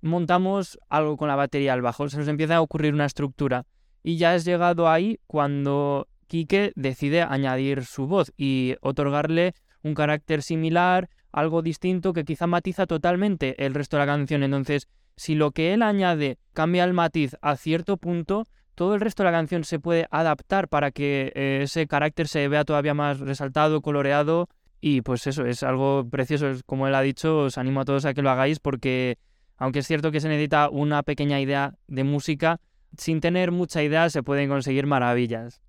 montamos 0.00 0.78
algo 0.88 1.16
con 1.16 1.28
la 1.28 1.36
batería 1.36 1.74
al 1.74 1.82
bajo, 1.82 2.08
se 2.08 2.18
nos 2.18 2.28
empieza 2.28 2.56
a 2.56 2.62
ocurrir 2.62 2.94
una 2.94 3.06
estructura, 3.06 3.66
y 4.02 4.16
ya 4.16 4.34
es 4.34 4.44
llegado 4.44 4.88
ahí 4.88 5.20
cuando 5.26 6.08
Quique 6.26 6.72
decide 6.76 7.22
añadir 7.22 7.84
su 7.84 8.06
voz 8.06 8.32
y 8.36 8.76
otorgarle 8.80 9.52
un 9.82 9.94
carácter 9.94 10.42
similar, 10.42 11.10
algo 11.32 11.62
distinto 11.62 12.12
que 12.12 12.24
quizá 12.24 12.46
matiza 12.46 12.86
totalmente 12.86 13.64
el 13.64 13.74
resto 13.74 13.96
de 13.96 14.06
la 14.06 14.12
canción. 14.12 14.42
Entonces, 14.42 14.88
si 15.16 15.34
lo 15.34 15.50
que 15.50 15.74
él 15.74 15.82
añade 15.82 16.38
cambia 16.52 16.84
el 16.84 16.94
matiz 16.94 17.36
a 17.42 17.56
cierto 17.56 17.96
punto, 17.96 18.46
todo 18.74 18.94
el 18.94 19.00
resto 19.00 19.22
de 19.22 19.30
la 19.30 19.36
canción 19.36 19.64
se 19.64 19.78
puede 19.78 20.06
adaptar 20.10 20.68
para 20.68 20.90
que 20.90 21.32
eh, 21.34 21.60
ese 21.64 21.86
carácter 21.86 22.28
se 22.28 22.48
vea 22.48 22.64
todavía 22.64 22.94
más 22.94 23.20
resaltado, 23.20 23.82
coloreado. 23.82 24.48
Y 24.80 25.02
pues 25.02 25.26
eso, 25.26 25.44
es 25.44 25.62
algo 25.62 26.08
precioso. 26.08 26.46
Como 26.64 26.88
él 26.88 26.94
ha 26.94 27.02
dicho, 27.02 27.40
os 27.40 27.58
animo 27.58 27.82
a 27.82 27.84
todos 27.84 28.06
a 28.06 28.14
que 28.14 28.22
lo 28.22 28.30
hagáis 28.30 28.58
porque, 28.58 29.18
aunque 29.58 29.80
es 29.80 29.86
cierto 29.86 30.10
que 30.10 30.20
se 30.20 30.28
necesita 30.28 30.70
una 30.70 31.02
pequeña 31.02 31.38
idea 31.40 31.74
de 31.86 32.04
música, 32.04 32.60
sin 32.96 33.20
tener 33.20 33.52
mucha 33.52 33.82
idea 33.82 34.08
se 34.08 34.22
pueden 34.22 34.48
conseguir 34.48 34.86
maravillas. 34.86 35.60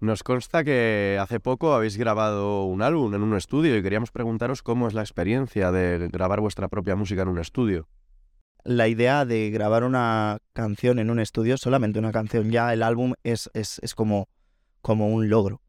Nos 0.00 0.22
consta 0.22 0.62
que 0.62 1.18
hace 1.20 1.40
poco 1.40 1.74
habéis 1.74 1.96
grabado 1.96 2.64
un 2.64 2.82
álbum 2.82 3.12
en 3.14 3.22
un 3.22 3.36
estudio 3.36 3.76
y 3.76 3.82
queríamos 3.82 4.12
preguntaros 4.12 4.62
cómo 4.62 4.86
es 4.86 4.94
la 4.94 5.02
experiencia 5.02 5.72
de 5.72 6.08
grabar 6.12 6.40
vuestra 6.40 6.68
propia 6.68 6.94
música 6.94 7.22
en 7.22 7.28
un 7.28 7.40
estudio. 7.40 7.88
La 8.62 8.86
idea 8.86 9.24
de 9.24 9.50
grabar 9.50 9.82
una 9.82 10.38
canción 10.52 11.00
en 11.00 11.10
un 11.10 11.18
estudio, 11.18 11.56
solamente 11.56 11.98
una 11.98 12.12
canción, 12.12 12.52
ya 12.52 12.72
el 12.72 12.84
álbum 12.84 13.14
es, 13.24 13.50
es, 13.54 13.94
como, 13.96 14.28
como 14.82 15.08
un 15.08 15.30
logro. 15.30 15.62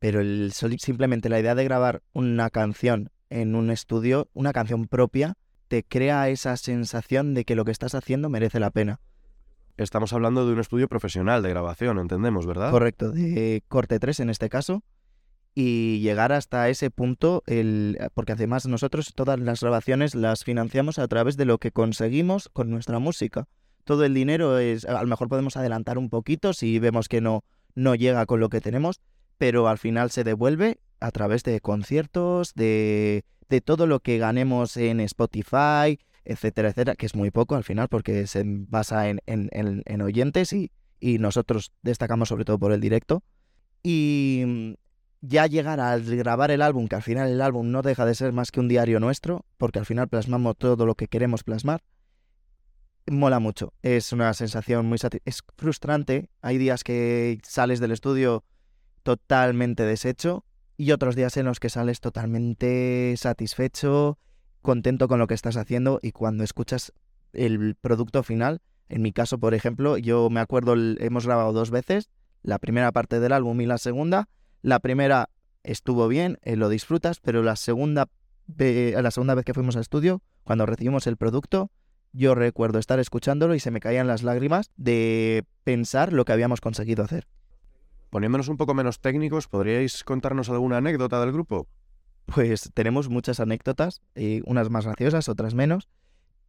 Pero 0.00 0.20
el, 0.20 0.52
simplemente 0.52 1.28
la 1.28 1.38
idea 1.38 1.54
de 1.54 1.64
grabar 1.64 2.02
una 2.12 2.50
canción 2.50 3.10
en 3.30 3.54
un 3.54 3.70
estudio, 3.70 4.28
una 4.32 4.52
canción 4.52 4.88
propia, 4.88 5.34
te 5.68 5.84
crea 5.84 6.28
esa 6.28 6.56
sensación 6.56 7.34
de 7.34 7.44
que 7.44 7.54
lo 7.54 7.64
que 7.64 7.72
estás 7.72 7.94
haciendo 7.94 8.30
merece 8.30 8.58
la 8.58 8.70
pena. 8.70 8.98
Estamos 9.76 10.12
hablando 10.12 10.46
de 10.46 10.52
un 10.54 10.60
estudio 10.60 10.88
profesional 10.88 11.42
de 11.42 11.50
grabación, 11.50 11.98
entendemos, 11.98 12.46
¿verdad? 12.46 12.70
Correcto, 12.70 13.10
de 13.10 13.62
corte 13.68 13.98
3 13.98 14.20
en 14.20 14.30
este 14.30 14.48
caso. 14.48 14.82
y 15.58 16.00
llegar 16.00 16.32
hasta 16.32 16.68
ese 16.68 16.90
punto, 16.90 17.42
el, 17.46 17.98
porque 18.12 18.32
además 18.32 18.66
nosotros 18.66 19.14
todas 19.14 19.40
las 19.40 19.60
grabaciones 19.62 20.14
las 20.14 20.44
financiamos 20.44 20.98
a 20.98 21.08
través 21.08 21.38
de 21.38 21.46
lo 21.46 21.56
que 21.56 21.72
conseguimos 21.72 22.50
con 22.50 22.68
nuestra 22.68 22.98
música. 22.98 23.48
Todo 23.84 24.04
el 24.04 24.12
dinero 24.12 24.58
es, 24.58 24.84
a 24.84 25.00
lo 25.00 25.08
mejor 25.08 25.28
podemos 25.28 25.56
adelantar 25.56 25.96
un 25.96 26.10
poquito 26.10 26.52
si 26.52 26.78
vemos 26.78 27.08
que 27.08 27.22
no, 27.22 27.42
no 27.74 27.94
llega 27.94 28.26
con 28.26 28.38
lo 28.38 28.50
que 28.50 28.60
tenemos, 28.60 29.00
pero 29.38 29.66
al 29.68 29.78
final 29.78 30.10
se 30.10 30.24
devuelve 30.24 30.78
a 31.00 31.10
través 31.10 31.42
de 31.42 31.58
conciertos, 31.60 32.52
de, 32.54 33.24
de 33.48 33.60
todo 33.62 33.86
lo 33.86 34.00
que 34.00 34.18
ganemos 34.18 34.76
en 34.76 35.00
Spotify, 35.00 35.98
etcétera, 36.26 36.68
etcétera, 36.68 36.96
que 36.96 37.06
es 37.06 37.14
muy 37.14 37.30
poco 37.30 37.54
al 37.54 37.64
final 37.64 37.88
porque 37.88 38.26
se 38.26 38.42
basa 38.44 39.08
en, 39.08 39.20
en, 39.26 39.48
en, 39.52 40.02
oyentes 40.02 40.52
y, 40.52 40.70
y 41.00 41.18
nosotros 41.18 41.72
destacamos 41.82 42.28
sobre 42.28 42.44
todo 42.44 42.58
por 42.58 42.72
el 42.72 42.80
directo. 42.80 43.22
Y 43.82 44.76
ya 45.20 45.46
llegar 45.46 45.80
a 45.80 45.96
grabar 45.98 46.50
el 46.50 46.62
álbum, 46.62 46.88
que 46.88 46.96
al 46.96 47.02
final 47.02 47.30
el 47.30 47.40
álbum 47.40 47.70
no 47.70 47.82
deja 47.82 48.04
de 48.04 48.14
ser 48.14 48.32
más 48.32 48.50
que 48.50 48.60
un 48.60 48.68
diario 48.68 49.00
nuestro, 49.00 49.44
porque 49.56 49.78
al 49.78 49.86
final 49.86 50.08
plasmamos 50.08 50.56
todo 50.56 50.86
lo 50.86 50.94
que 50.94 51.08
queremos 51.08 51.42
plasmar, 51.44 51.82
mola 53.06 53.38
mucho. 53.38 53.72
Es 53.82 54.12
una 54.12 54.32
sensación 54.34 54.86
muy 54.86 54.98
es 55.24 55.42
frustrante. 55.56 56.28
Hay 56.42 56.58
días 56.58 56.84
que 56.84 57.38
sales 57.42 57.80
del 57.80 57.92
estudio 57.92 58.44
totalmente 59.02 59.84
deshecho 59.84 60.44
y 60.76 60.92
otros 60.92 61.16
días 61.16 61.36
en 61.36 61.46
los 61.46 61.60
que 61.60 61.70
sales 61.70 62.00
totalmente 62.00 63.14
satisfecho, 63.16 64.18
contento 64.66 65.06
con 65.06 65.20
lo 65.20 65.28
que 65.28 65.34
estás 65.34 65.56
haciendo 65.56 66.00
y 66.02 66.10
cuando 66.10 66.42
escuchas 66.42 66.92
el 67.32 67.76
producto 67.76 68.24
final, 68.24 68.60
en 68.88 69.00
mi 69.00 69.12
caso, 69.12 69.38
por 69.38 69.54
ejemplo, 69.54 69.96
yo 69.96 70.28
me 70.28 70.40
acuerdo, 70.40 70.74
hemos 70.98 71.24
grabado 71.24 71.52
dos 71.52 71.70
veces, 71.70 72.10
la 72.42 72.58
primera 72.58 72.90
parte 72.90 73.20
del 73.20 73.32
álbum 73.32 73.60
y 73.60 73.66
la 73.66 73.78
segunda, 73.78 74.28
la 74.62 74.80
primera 74.80 75.30
estuvo 75.62 76.08
bien, 76.08 76.38
eh, 76.42 76.56
lo 76.56 76.68
disfrutas, 76.68 77.20
pero 77.20 77.44
la 77.44 77.54
segunda, 77.54 78.08
la 78.58 79.10
segunda 79.12 79.36
vez 79.36 79.44
que 79.44 79.54
fuimos 79.54 79.76
al 79.76 79.82
estudio, 79.82 80.20
cuando 80.42 80.66
recibimos 80.66 81.06
el 81.06 81.16
producto, 81.16 81.70
yo 82.12 82.34
recuerdo 82.34 82.80
estar 82.80 82.98
escuchándolo 82.98 83.54
y 83.54 83.60
se 83.60 83.70
me 83.70 83.78
caían 83.78 84.08
las 84.08 84.24
lágrimas 84.24 84.72
de 84.76 85.44
pensar 85.62 86.12
lo 86.12 86.24
que 86.24 86.32
habíamos 86.32 86.60
conseguido 86.60 87.04
hacer. 87.04 87.28
Poniéndonos 88.10 88.48
un 88.48 88.56
poco 88.56 88.74
menos 88.74 89.00
técnicos, 89.00 89.46
¿podríais 89.46 90.02
contarnos 90.02 90.50
alguna 90.50 90.78
anécdota 90.78 91.20
del 91.20 91.30
grupo? 91.30 91.68
Pues 92.26 92.70
tenemos 92.74 93.08
muchas 93.08 93.40
anécdotas, 93.40 94.02
y 94.14 94.42
unas 94.44 94.68
más 94.68 94.84
graciosas, 94.84 95.28
otras 95.28 95.54
menos. 95.54 95.88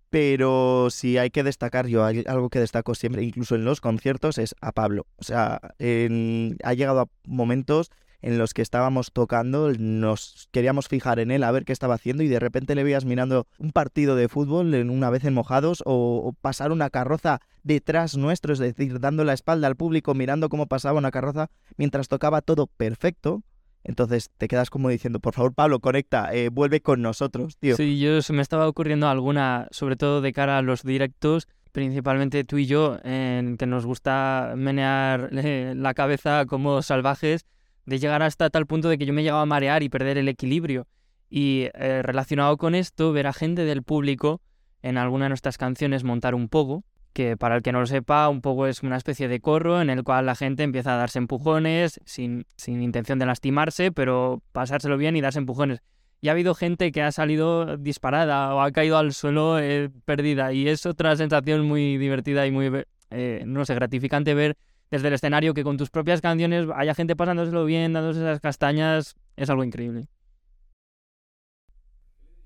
Pero 0.09 0.89
si 0.89 1.17
hay 1.17 1.29
que 1.29 1.43
destacar, 1.43 1.87
yo 1.87 2.05
algo 2.05 2.49
que 2.49 2.59
destaco 2.59 2.95
siempre, 2.95 3.23
incluso 3.23 3.55
en 3.55 3.65
los 3.65 3.81
conciertos, 3.81 4.37
es 4.37 4.55
a 4.61 4.71
Pablo. 4.71 5.05
O 5.17 5.23
sea, 5.23 5.59
ha 5.61 6.73
llegado 6.73 7.01
a 7.01 7.09
momentos 7.25 7.91
en 8.21 8.37
los 8.37 8.53
que 8.53 8.61
estábamos 8.61 9.11
tocando, 9.11 9.71
nos 9.77 10.49
queríamos 10.51 10.87
fijar 10.87 11.19
en 11.19 11.31
él 11.31 11.43
a 11.43 11.51
ver 11.51 11.65
qué 11.65 11.73
estaba 11.73 11.95
haciendo 11.95 12.23
y 12.23 12.27
de 12.27 12.39
repente 12.39 12.73
le 12.73 12.83
veías 12.83 13.05
mirando 13.05 13.47
un 13.59 13.71
partido 13.71 14.15
de 14.15 14.27
fútbol 14.27 14.73
en 14.73 14.89
una 14.89 15.09
vez 15.09 15.23
en 15.25 15.33
mojados 15.33 15.83
o, 15.85 16.33
pasar 16.41 16.71
una 16.71 16.89
carroza 16.89 17.39
detrás 17.63 18.17
nuestro, 18.17 18.53
es 18.53 18.59
decir, 18.59 18.99
dando 18.99 19.23
la 19.23 19.33
espalda 19.33 19.67
al 19.67 19.75
público, 19.75 20.13
mirando 20.13 20.49
cómo 20.49 20.67
pasaba 20.67 20.97
una 20.97 21.11
carroza 21.11 21.49
mientras 21.77 22.07
tocaba 22.07 22.41
todo 22.41 22.67
perfecto. 22.67 23.43
Entonces 23.83 24.31
te 24.37 24.47
quedas 24.47 24.69
como 24.69 24.89
diciendo, 24.89 25.19
por 25.19 25.33
favor, 25.33 25.53
Pablo, 25.53 25.79
conecta, 25.79 26.33
eh, 26.33 26.49
vuelve 26.49 26.81
con 26.81 27.01
nosotros, 27.01 27.57
tío. 27.57 27.75
Sí, 27.77 27.99
yo 27.99 28.21
se 28.21 28.33
me 28.33 28.41
estaba 28.41 28.67
ocurriendo 28.67 29.07
alguna, 29.07 29.67
sobre 29.71 29.95
todo 29.95 30.21
de 30.21 30.33
cara 30.33 30.57
a 30.57 30.61
los 30.61 30.83
directos, 30.83 31.47
principalmente 31.71 32.43
tú 32.43 32.57
y 32.57 32.65
yo, 32.65 32.97
en 33.03 33.57
que 33.57 33.65
nos 33.65 33.85
gusta 33.85 34.53
menear 34.57 35.29
eh, 35.31 35.73
la 35.75 35.93
cabeza 35.93 36.45
como 36.45 36.81
salvajes 36.81 37.45
de 37.85 37.99
llegar 37.99 38.21
hasta 38.23 38.49
tal 38.49 38.65
punto 38.65 38.89
de 38.89 38.97
que 38.97 39.05
yo 39.05 39.13
me 39.13 39.23
llegaba 39.23 39.43
a 39.43 39.45
marear 39.45 39.83
y 39.83 39.89
perder 39.89 40.17
el 40.17 40.27
equilibrio. 40.27 40.87
Y 41.29 41.69
eh, 41.73 42.01
relacionado 42.03 42.57
con 42.57 42.75
esto, 42.75 43.13
ver 43.13 43.27
a 43.27 43.33
gente 43.33 43.63
del 43.63 43.83
público 43.83 44.41
en 44.81 44.97
alguna 44.97 45.25
de 45.25 45.29
nuestras 45.29 45.57
canciones 45.57 46.03
montar 46.03 46.35
un 46.35 46.49
pogo, 46.49 46.83
que 47.17 47.35
para 47.35 47.55
el 47.55 47.63
que 47.63 47.71
no 47.71 47.79
lo 47.79 47.87
sepa, 47.87 48.29
un 48.29 48.41
pogo 48.41 48.67
es 48.67 48.83
una 48.83 48.95
especie 48.95 49.27
de 49.27 49.39
corro 49.39 49.81
en 49.81 49.89
el 49.89 50.03
cual 50.03 50.27
la 50.27 50.35
gente 50.35 50.61
empieza 50.61 50.93
a 50.93 50.97
darse 50.97 51.17
empujones 51.17 51.99
sin, 52.05 52.45
sin 52.57 52.83
intención 52.83 53.17
de 53.17 53.25
lastimarse, 53.25 53.91
pero 53.91 54.43
pasárselo 54.51 54.97
bien 54.97 55.15
y 55.15 55.21
darse 55.21 55.39
empujones. 55.39 55.79
Y 56.21 56.27
ha 56.27 56.33
habido 56.33 56.53
gente 56.53 56.91
que 56.91 57.01
ha 57.01 57.11
salido 57.11 57.75
disparada 57.77 58.53
o 58.53 58.61
ha 58.61 58.71
caído 58.71 58.99
al 58.99 59.13
suelo 59.13 59.57
eh, 59.57 59.89
perdida. 60.05 60.53
Y 60.53 60.67
es 60.67 60.85
otra 60.85 61.15
sensación 61.15 61.67
muy 61.67 61.97
divertida 61.97 62.45
y 62.45 62.51
muy, 62.51 62.85
eh, 63.09 63.43
no 63.47 63.65
sé, 63.65 63.73
gratificante 63.73 64.35
ver 64.35 64.55
desde 64.91 65.07
el 65.07 65.15
escenario 65.15 65.55
que 65.55 65.63
con 65.63 65.75
tus 65.75 65.89
propias 65.89 66.21
canciones 66.21 66.67
haya 66.75 66.93
gente 66.93 67.15
pasándoselo 67.15 67.65
bien, 67.65 67.93
dándose 67.93 68.19
esas 68.19 68.41
castañas, 68.41 69.15
es 69.35 69.49
algo 69.49 69.63
increíble. 69.63 70.07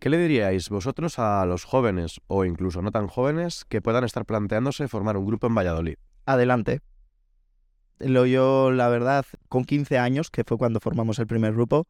¿Qué 0.02 0.10
le 0.10 0.18
diríais 0.18 0.68
vosotros 0.70 1.20
a 1.20 1.46
los 1.46 1.64
jóvenes 1.64 2.22
o 2.26 2.44
incluso 2.44 2.82
no 2.82 2.90
tan 2.90 3.06
jóvenes 3.06 3.66
que 3.70 3.84
puedan 3.84 4.04
estar 4.04 4.26
planteándose 4.26 4.88
formar 4.88 5.16
un 5.16 5.28
grupo 5.28 5.46
en 5.46 5.54
Valladolid? 5.54 5.94
Adelante. 6.26 6.82
Lo 8.00 8.26
yo, 8.26 8.72
la 8.72 8.90
verdad, 8.90 9.28
con 9.48 9.64
15 9.64 10.00
años, 10.00 10.32
que 10.32 10.44
fue 10.44 10.58
cuando 10.58 10.80
formamos 10.80 11.20
el 11.20 11.28
primer 11.28 11.54
grupo, 11.54 11.86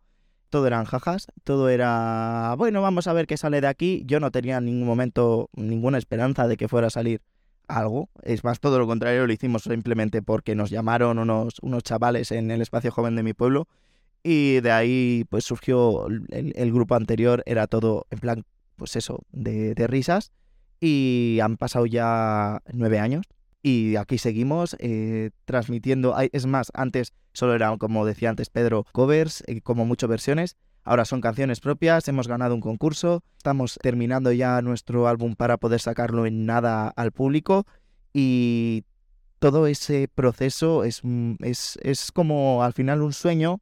todo 0.49 0.67
eran 0.67 0.83
jajas, 0.83 1.27
todo 1.45 1.69
era, 1.69 2.53
bueno, 2.57 2.81
vamos 2.81 3.07
a 3.07 3.13
ver 3.13 3.27
qué 3.27 3.37
sale 3.37 3.61
de 3.61 3.67
aquí. 3.67 4.03
Yo 4.05 4.19
no 4.19 4.29
tenía 4.29 4.57
en 4.57 4.65
ningún 4.65 4.87
momento 4.89 5.49
ninguna 5.53 5.97
esperanza 5.97 6.49
de 6.49 6.57
que 6.57 6.67
fuera 6.67 6.87
a 6.87 6.89
salir 6.89 7.21
algo. 7.69 8.09
Es 8.23 8.43
más, 8.43 8.59
todo 8.59 8.77
lo 8.77 8.87
contrario, 8.87 9.25
lo 9.25 9.31
hicimos 9.31 9.63
simplemente 9.63 10.21
porque 10.21 10.53
nos 10.53 10.69
llamaron 10.69 11.17
unos, 11.17 11.59
unos 11.61 11.81
chavales 11.83 12.33
en 12.33 12.51
el 12.51 12.61
espacio 12.61 12.91
joven 12.91 13.15
de 13.15 13.23
mi 13.23 13.31
pueblo 13.31 13.69
y 14.23 14.59
de 14.61 14.71
ahí 14.71 15.25
pues 15.29 15.45
surgió 15.45 16.07
el, 16.07 16.73
grupo 16.73 16.95
anterior, 16.95 17.43
era 17.45 17.67
todo 17.67 18.07
en 18.11 18.19
plan, 18.19 18.43
pues 18.75 18.95
eso, 18.95 19.23
de, 19.31 19.73
risas 19.87 20.31
y 20.79 21.39
han 21.41 21.57
pasado 21.57 21.85
ya 21.85 22.61
nueve 22.71 22.99
años 22.99 23.25
y 23.63 23.95
aquí 23.95 24.17
seguimos 24.17 24.75
eh, 24.79 25.31
transmitiendo. 25.45 26.15
Es 26.31 26.45
más, 26.45 26.71
antes 26.73 27.13
solo 27.33 27.53
eran, 27.53 27.77
como 27.77 28.05
decía 28.05 28.29
antes 28.29 28.49
Pedro, 28.49 28.85
covers, 28.91 29.43
eh, 29.47 29.61
como 29.61 29.85
mucho 29.85 30.07
versiones. 30.07 30.57
Ahora 30.83 31.05
son 31.05 31.21
canciones 31.21 31.59
propias, 31.59 32.07
hemos 32.07 32.27
ganado 32.27 32.55
un 32.55 32.61
concurso, 32.61 33.23
estamos 33.37 33.77
terminando 33.83 34.31
ya 34.31 34.63
nuestro 34.63 35.07
álbum 35.07 35.35
para 35.35 35.57
poder 35.57 35.79
sacarlo 35.79 36.25
en 36.25 36.47
nada 36.47 36.87
al 36.95 37.11
público 37.11 37.67
y 38.13 38.83
todo 39.37 39.67
ese 39.67 40.07
proceso 40.07 40.83
es, 40.83 41.03
es, 41.39 41.77
es 41.83 42.11
como 42.11 42.63
al 42.63 42.73
final 42.73 43.03
un 43.03 43.13
sueño 43.13 43.61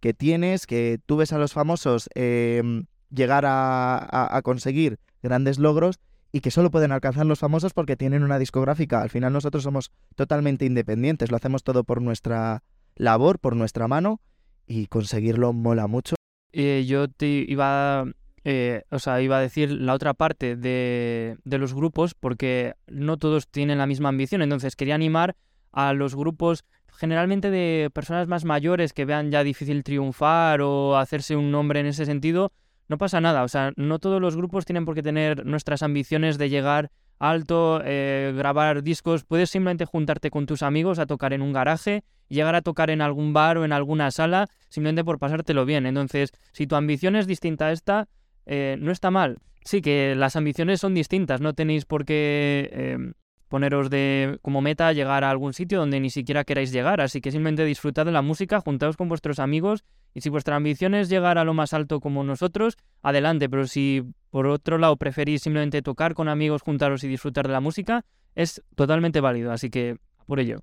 que 0.00 0.14
tienes, 0.14 0.66
que 0.66 0.98
tú 1.06 1.16
ves 1.16 1.32
a 1.32 1.38
los 1.38 1.52
famosos 1.52 2.08
em, 2.14 2.86
llegar 3.10 3.44
a, 3.46 4.36
a, 4.36 4.42
conseguir 4.42 4.98
grandes 5.22 5.58
logros 5.58 5.98
y 6.32 6.40
que 6.40 6.50
solo 6.50 6.70
pueden 6.70 6.92
alcanzar 6.92 7.26
los 7.26 7.38
famosos 7.38 7.72
porque 7.72 7.96
tienen 7.96 8.22
una 8.22 8.38
discográfica. 8.38 9.02
Al 9.02 9.10
final 9.10 9.32
nosotros 9.32 9.62
somos 9.62 9.92
totalmente 10.14 10.64
independientes, 10.64 11.30
lo 11.30 11.36
hacemos 11.36 11.62
todo 11.64 11.84
por 11.84 12.02
nuestra 12.02 12.62
labor, 12.94 13.38
por 13.38 13.56
nuestra 13.56 13.88
mano 13.88 14.20
y 14.66 14.86
conseguirlo 14.86 15.52
mola 15.52 15.86
mucho 15.86 16.16
eh, 16.58 16.86
yo 16.86 17.08
te 17.08 17.26
iba, 17.26 18.06
eh, 18.44 18.84
o 18.90 18.98
sea, 18.98 19.20
iba 19.20 19.36
a 19.36 19.42
decir 19.42 19.70
la 19.70 19.92
otra 19.92 20.14
parte 20.14 20.56
de, 20.56 21.36
de 21.44 21.58
los 21.58 21.74
grupos, 21.74 22.14
porque 22.14 22.76
no 22.86 23.18
todos 23.18 23.46
tienen 23.46 23.76
la 23.76 23.86
misma 23.86 24.08
ambición. 24.08 24.40
Entonces 24.40 24.74
quería 24.74 24.94
animar 24.94 25.36
a 25.72 25.92
los 25.92 26.14
grupos 26.16 26.64
generalmente 26.96 27.50
de 27.50 27.90
personas 27.92 28.28
más 28.28 28.44
mayores 28.44 28.92
que 28.92 29.04
vean 29.04 29.30
ya 29.30 29.44
difícil 29.44 29.84
triunfar 29.84 30.60
o 30.62 30.96
hacerse 30.96 31.36
un 31.36 31.50
nombre 31.50 31.80
en 31.80 31.86
ese 31.86 32.06
sentido, 32.06 32.52
no 32.88 32.98
pasa 32.98 33.20
nada. 33.20 33.42
O 33.44 33.48
sea, 33.48 33.72
no 33.76 33.98
todos 33.98 34.20
los 34.20 34.36
grupos 34.36 34.64
tienen 34.64 34.84
por 34.84 34.94
qué 34.94 35.02
tener 35.02 35.44
nuestras 35.44 35.82
ambiciones 35.82 36.38
de 36.38 36.48
llegar 36.48 36.90
alto, 37.18 37.80
eh, 37.84 38.32
grabar 38.36 38.82
discos. 38.82 39.24
Puedes 39.24 39.50
simplemente 39.50 39.84
juntarte 39.84 40.30
con 40.30 40.46
tus 40.46 40.62
amigos 40.62 40.98
a 40.98 41.06
tocar 41.06 41.32
en 41.32 41.42
un 41.42 41.52
garaje 41.52 42.04
llegar 42.28 42.54
a 42.54 42.62
tocar 42.62 42.90
en 42.90 43.00
algún 43.00 43.32
bar 43.32 43.58
o 43.58 43.64
en 43.64 43.72
alguna 43.72 44.10
sala 44.10 44.48
simplemente 44.68 45.04
por 45.04 45.18
pasártelo 45.18 45.64
bien. 45.64 45.86
Entonces, 45.86 46.32
si 46.52 46.66
tu 46.66 46.76
ambición 46.76 47.16
es 47.16 47.26
distinta 47.26 47.66
a 47.66 47.72
esta, 47.72 48.08
eh, 48.46 48.76
no 48.80 48.92
está 48.92 49.10
mal. 49.10 49.38
Sí, 49.64 49.80
que 49.80 50.14
las 50.16 50.36
ambiciones 50.36 50.80
son 50.80 50.94
distintas, 50.94 51.40
no 51.40 51.52
tenéis 51.52 51.86
por 51.86 52.04
qué 52.04 52.70
em, 52.72 53.14
poneros 53.48 53.90
de 53.90 54.38
como 54.42 54.60
meta 54.60 54.92
llegar 54.92 55.24
a 55.24 55.30
algún 55.30 55.52
sitio 55.52 55.78
donde 55.78 56.00
ni 56.00 56.10
siquiera 56.10 56.44
queráis 56.44 56.72
llegar, 56.72 57.00
así 57.00 57.20
que 57.20 57.30
simplemente 57.30 57.64
disfrutad 57.64 58.04
de 58.04 58.12
la 58.12 58.22
música, 58.22 58.60
juntaos 58.60 58.96
con 58.96 59.08
vuestros 59.08 59.38
amigos 59.38 59.84
y 60.14 60.20
si 60.20 60.30
vuestra 60.30 60.56
ambición 60.56 60.94
es 60.94 61.08
llegar 61.08 61.38
a 61.38 61.44
lo 61.44 61.54
más 61.54 61.72
alto 61.72 62.00
como 62.00 62.24
nosotros, 62.24 62.76
adelante, 63.02 63.48
pero 63.48 63.66
si 63.66 64.02
por 64.30 64.46
otro 64.46 64.78
lado 64.78 64.96
preferís 64.96 65.42
simplemente 65.42 65.82
tocar 65.82 66.14
con 66.14 66.28
amigos, 66.28 66.62
juntaros 66.62 67.04
y 67.04 67.08
disfrutar 67.08 67.46
de 67.46 67.52
la 67.52 67.60
música, 67.60 68.04
es 68.34 68.62
totalmente 68.74 69.20
válido, 69.20 69.52
así 69.52 69.70
que 69.70 69.96
por 70.26 70.40
ello. 70.40 70.60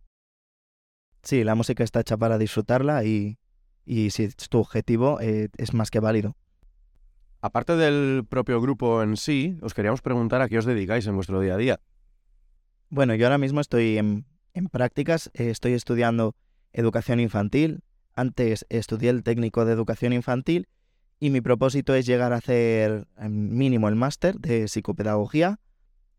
Sí, 1.23 1.43
la 1.43 1.55
música 1.55 1.83
está 1.83 2.01
hecha 2.01 2.17
para 2.17 2.37
disfrutarla 2.37 3.03
y, 3.05 3.37
y 3.85 4.09
si 4.09 4.23
es 4.23 4.35
tu 4.35 4.59
objetivo, 4.59 5.19
eh, 5.21 5.49
es 5.57 5.73
más 5.73 5.89
que 5.89 5.99
válido. 5.99 6.35
Aparte 7.41 7.75
del 7.75 8.25
propio 8.27 8.61
grupo 8.61 9.03
en 9.03 9.17
sí, 9.17 9.57
os 9.61 9.73
queríamos 9.73 10.01
preguntar 10.01 10.41
a 10.41 10.47
qué 10.47 10.57
os 10.57 10.65
dedicáis 10.65 11.07
en 11.07 11.15
vuestro 11.15 11.39
día 11.41 11.55
a 11.55 11.57
día. 11.57 11.79
Bueno, 12.93 13.15
yo 13.15 13.25
ahora 13.25 13.39
mismo 13.39 13.59
estoy 13.59 13.97
en, 13.97 14.23
prácticas, 14.71 15.31
eh, 15.33 15.49
estoy 15.49 15.73
estudiando 15.73 16.35
educación 16.73 17.19
infantil, 17.19 17.81
Antes 18.13 18.67
estudié 18.69 19.09
el 19.09 19.23
técnico 19.23 19.65
de 19.65 19.73
educación 19.73 20.13
infantil 20.13 20.67
y 21.19 21.31
mi 21.31 21.41
propósito 21.41 21.95
es 21.95 22.05
llegar 22.05 22.33
a 22.33 22.35
hacer 22.35 23.07
em, 23.17 23.49
mínimo 23.49 23.89
el 23.89 23.95
máster 23.95 24.39
de 24.39 24.67
psicopedagogía 24.67 25.59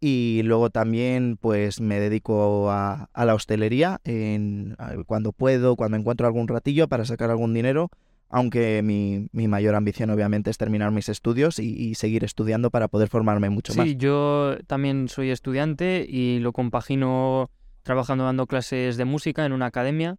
y 0.01 0.41
luego 0.43 0.71
también 0.71 1.39
pues 1.41 1.81
me 1.81 2.01
dedico 2.01 2.69
a, 2.73 3.09
la 3.15 3.35
hostelería 3.37 4.01
en, 4.03 4.77
cuando 5.07 5.31
puedo, 5.31 5.77
cuando 5.77 5.97
encuentro 5.97 6.27
algún 6.27 6.49
ratillo 6.49 6.89
para 6.89 7.05
sacar 7.05 7.31
algún 7.31 7.55
dinero, 7.55 7.89
aunque 8.29 8.83
mi, 8.83 9.29
mayor 9.33 9.75
ambición 9.75 10.11
obviamente 10.11 10.51
es 10.51 10.59
terminar 10.59 10.91
mis 10.91 11.09
estudios 11.09 11.59
y, 11.59 11.95
seguir 11.95 12.25
estudiando 12.25 12.71
para 12.71 12.89
poder 12.89 13.09
formarme 13.09 13.51
mucho 13.51 13.75
más. 13.75 13.87
Sí, 13.87 13.97
yo 13.97 14.57
también 14.67 15.09
soy 15.09 15.31
estudiante 15.31 16.05
y 16.09 16.41
lo 16.41 16.53
compagino 16.53 17.51
trabajando 17.83 18.25
dando 18.25 18.47
clases 18.47 18.97
de 18.97 19.05
música 19.05 19.45
en 19.47 19.53
una 19.53 19.67
academia. 19.67 20.17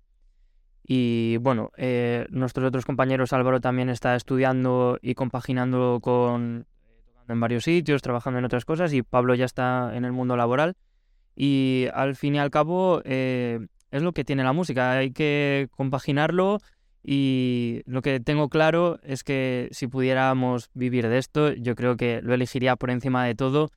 Y 0.87 1.37
bueno, 1.37 1.71
eh, 1.77 2.27
nuestros 2.29 2.67
otros 2.67 2.85
compañeros, 2.85 3.33
Álvaro 3.33 3.59
también 3.59 3.89
está 3.89 4.15
estudiando 4.15 4.99
y 5.01 5.15
compaginando 5.15 5.99
con 6.01 6.67
en 7.27 7.39
varios 7.39 7.63
sitios, 7.63 8.01
trabajando 8.01 8.39
en 8.39 8.45
otras 8.45 8.65
cosas 8.65 8.93
y 8.93 9.01
Pablo 9.01 9.33
ya 9.35 9.45
está 9.45 9.95
en 9.95 10.05
el 10.05 10.11
mundo 10.11 10.37
laboral. 10.37 10.75
Y 11.35 11.87
al 11.93 12.15
fin 12.15 12.35
y 12.35 12.39
al 12.39 12.51
cabo 12.51 13.01
eh, 13.03 13.59
es 13.91 14.03
lo 14.03 14.13
que 14.13 14.23
tiene 14.23 14.43
la 14.43 14.53
música, 14.53 14.91
hay 14.91 15.11
que 15.11 15.67
compaginarlo 15.71 16.59
y 17.07 17.83
lo 17.85 18.01
que 18.01 18.19
tengo 18.19 18.49
claro 18.49 18.99
es 19.03 19.23
que 19.23 19.69
si 19.71 19.87
pudiéramos 19.87 20.71
vivir 20.73 21.07
de 21.07 21.19
esto, 21.19 21.53
yo 21.53 21.75
creo 21.75 21.97
que 21.97 22.21
lo 22.23 22.33
elegiría 22.33 22.75
por 22.77 22.89
encima 22.89 23.23
de 23.25 23.35
todo 23.35 23.69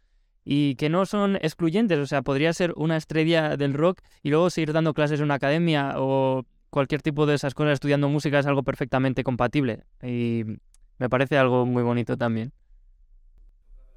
y 0.44 0.76
que 0.76 0.88
no 0.88 1.04
son 1.04 1.37
excluyentes, 1.37 1.99
o 1.99 2.06
sea, 2.06 2.23
podría 2.23 2.54
ser 2.54 2.73
una 2.76 2.97
estrella 2.97 3.58
del 3.58 3.75
rock 3.75 4.00
y 4.23 4.30
luego 4.30 4.49
seguir 4.49 4.73
dando 4.73 4.94
clases 4.94 5.20
en 5.20 5.25
una 5.26 5.35
academia 5.35 5.94
o 5.97 6.47
cualquier 6.70 7.02
tipo 7.02 7.26
de 7.26 7.35
esas 7.35 7.52
cosas, 7.52 7.75
estudiando 7.75 8.08
música 8.08 8.38
es 8.38 8.47
algo 8.47 8.62
perfectamente 8.62 9.25
compatible 9.25 9.85
y 10.02 10.44
me 10.99 11.11
parece 11.11 11.37
algo 11.37 11.66
muy 11.66 11.82
bonito 11.82 12.16
también. 12.16 12.52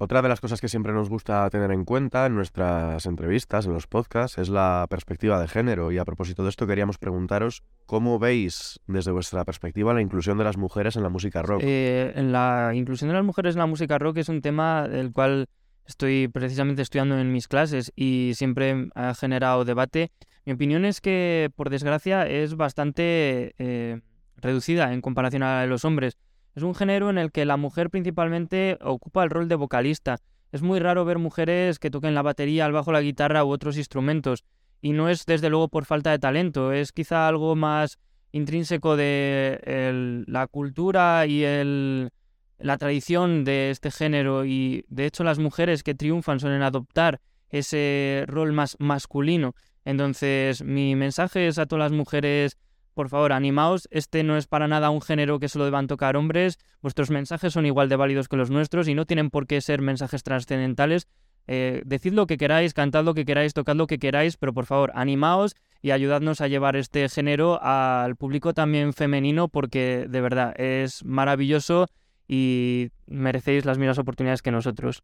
Otra 0.02 0.20
de 0.20 0.28
las 0.28 0.40
cosas 0.40 0.60
que 0.60 0.66
siempre 0.66 0.92
nos 0.92 1.08
gusta 1.08 1.48
tener 1.48 1.70
en 1.70 1.84
cuenta 1.84 2.26
en 2.26 2.34
nuestras 2.34 3.06
entrevistas, 3.06 3.66
en 3.66 3.72
los 3.72 3.86
podcasts, 3.86 4.36
es 4.36 4.48
la 4.48 4.84
perspectiva 4.90 5.40
de 5.40 5.46
género. 5.46 5.92
Y 5.92 5.98
a 5.98 6.04
propósito 6.04 6.42
de 6.42 6.48
esto, 6.48 6.66
queríamos 6.66 6.98
preguntaros 6.98 7.62
cómo 7.86 8.18
veis 8.18 8.80
desde 8.88 9.12
vuestra 9.12 9.44
perspectiva 9.44 9.94
la 9.94 10.00
inclusión 10.00 10.38
de 10.38 10.42
las 10.42 10.56
mujeres 10.56 10.96
en 10.96 11.04
la 11.04 11.08
música 11.08 11.42
rock. 11.42 11.60
Eh, 11.64 12.12
la 12.16 12.72
inclusión 12.74 13.10
de 13.10 13.14
las 13.14 13.24
mujeres 13.24 13.54
en 13.54 13.60
la 13.60 13.66
música 13.66 13.96
rock 13.96 14.16
es 14.16 14.28
un 14.28 14.40
tema 14.40 14.88
del 14.88 15.12
cual 15.12 15.46
estoy 15.86 16.26
precisamente 16.26 16.82
estudiando 16.82 17.16
en 17.16 17.30
mis 17.30 17.46
clases 17.46 17.92
y 17.94 18.32
siempre 18.34 18.88
ha 18.96 19.14
generado 19.14 19.64
debate. 19.64 20.10
Mi 20.44 20.54
opinión 20.54 20.84
es 20.84 21.00
que, 21.00 21.48
por 21.54 21.70
desgracia, 21.70 22.26
es 22.26 22.56
bastante 22.56 23.54
eh, 23.56 24.00
reducida 24.34 24.92
en 24.92 25.00
comparación 25.00 25.44
a 25.44 25.64
los 25.66 25.84
hombres. 25.84 26.18
Es 26.54 26.62
un 26.62 26.74
género 26.74 27.08
en 27.08 27.18
el 27.18 27.32
que 27.32 27.44
la 27.44 27.56
mujer 27.56 27.88
principalmente 27.88 28.78
ocupa 28.82 29.24
el 29.24 29.30
rol 29.30 29.48
de 29.48 29.54
vocalista. 29.54 30.18
Es 30.50 30.60
muy 30.60 30.80
raro 30.80 31.04
ver 31.04 31.18
mujeres 31.18 31.78
que 31.78 31.90
toquen 31.90 32.14
la 32.14 32.22
batería, 32.22 32.66
el 32.66 32.72
bajo, 32.72 32.92
la 32.92 33.00
guitarra 33.00 33.44
u 33.44 33.50
otros 33.50 33.78
instrumentos. 33.78 34.44
Y 34.82 34.92
no 34.92 35.08
es 35.08 35.24
desde 35.24 35.48
luego 35.48 35.68
por 35.68 35.86
falta 35.86 36.10
de 36.10 36.18
talento, 36.18 36.72
es 36.72 36.92
quizá 36.92 37.26
algo 37.28 37.56
más 37.56 37.98
intrínseco 38.32 38.96
de 38.96 40.24
la 40.26 40.46
cultura 40.46 41.26
y 41.26 41.44
el, 41.44 42.10
la 42.58 42.76
tradición 42.76 43.44
de 43.44 43.70
este 43.70 43.90
género. 43.90 44.44
Y 44.44 44.84
de 44.88 45.06
hecho 45.06 45.24
las 45.24 45.38
mujeres 45.38 45.82
que 45.82 45.94
triunfan 45.94 46.40
suelen 46.40 46.62
adoptar 46.62 47.20
ese 47.48 48.24
rol 48.26 48.52
más 48.52 48.76
masculino. 48.78 49.54
Entonces 49.84 50.62
mi 50.62 50.96
mensaje 50.96 51.46
es 51.46 51.58
a 51.58 51.66
todas 51.66 51.90
las 51.90 51.96
mujeres 51.96 52.58
por 52.94 53.08
favor, 53.08 53.32
animaos, 53.32 53.88
este 53.90 54.22
no 54.22 54.36
es 54.36 54.46
para 54.46 54.68
nada 54.68 54.90
un 54.90 55.00
género 55.00 55.38
que 55.38 55.48
solo 55.48 55.64
deban 55.64 55.86
tocar 55.86 56.16
hombres, 56.16 56.58
vuestros 56.80 57.10
mensajes 57.10 57.52
son 57.52 57.66
igual 57.66 57.88
de 57.88 57.96
válidos 57.96 58.28
que 58.28 58.36
los 58.36 58.50
nuestros 58.50 58.88
y 58.88 58.94
no 58.94 59.06
tienen 59.06 59.30
por 59.30 59.46
qué 59.46 59.60
ser 59.60 59.82
mensajes 59.82 60.22
trascendentales. 60.22 61.08
Eh, 61.48 61.82
decid 61.84 62.12
lo 62.12 62.26
que 62.26 62.36
queráis, 62.36 62.72
cantad 62.72 63.04
lo 63.04 63.14
que 63.14 63.24
queráis, 63.24 63.52
tocad 63.52 63.74
lo 63.74 63.86
que 63.86 63.98
queráis, 63.98 64.36
pero 64.36 64.52
por 64.52 64.66
favor, 64.66 64.92
animaos 64.94 65.56
y 65.80 65.90
ayudadnos 65.90 66.40
a 66.40 66.48
llevar 66.48 66.76
este 66.76 67.08
género 67.08 67.60
al 67.62 68.14
público 68.16 68.54
también 68.54 68.92
femenino 68.92 69.48
porque 69.48 70.06
de 70.08 70.20
verdad 70.20 70.54
es 70.60 71.04
maravilloso 71.04 71.88
y 72.28 72.90
merecéis 73.06 73.64
las 73.64 73.78
mismas 73.78 73.98
oportunidades 73.98 74.42
que 74.42 74.52
nosotros. 74.52 75.02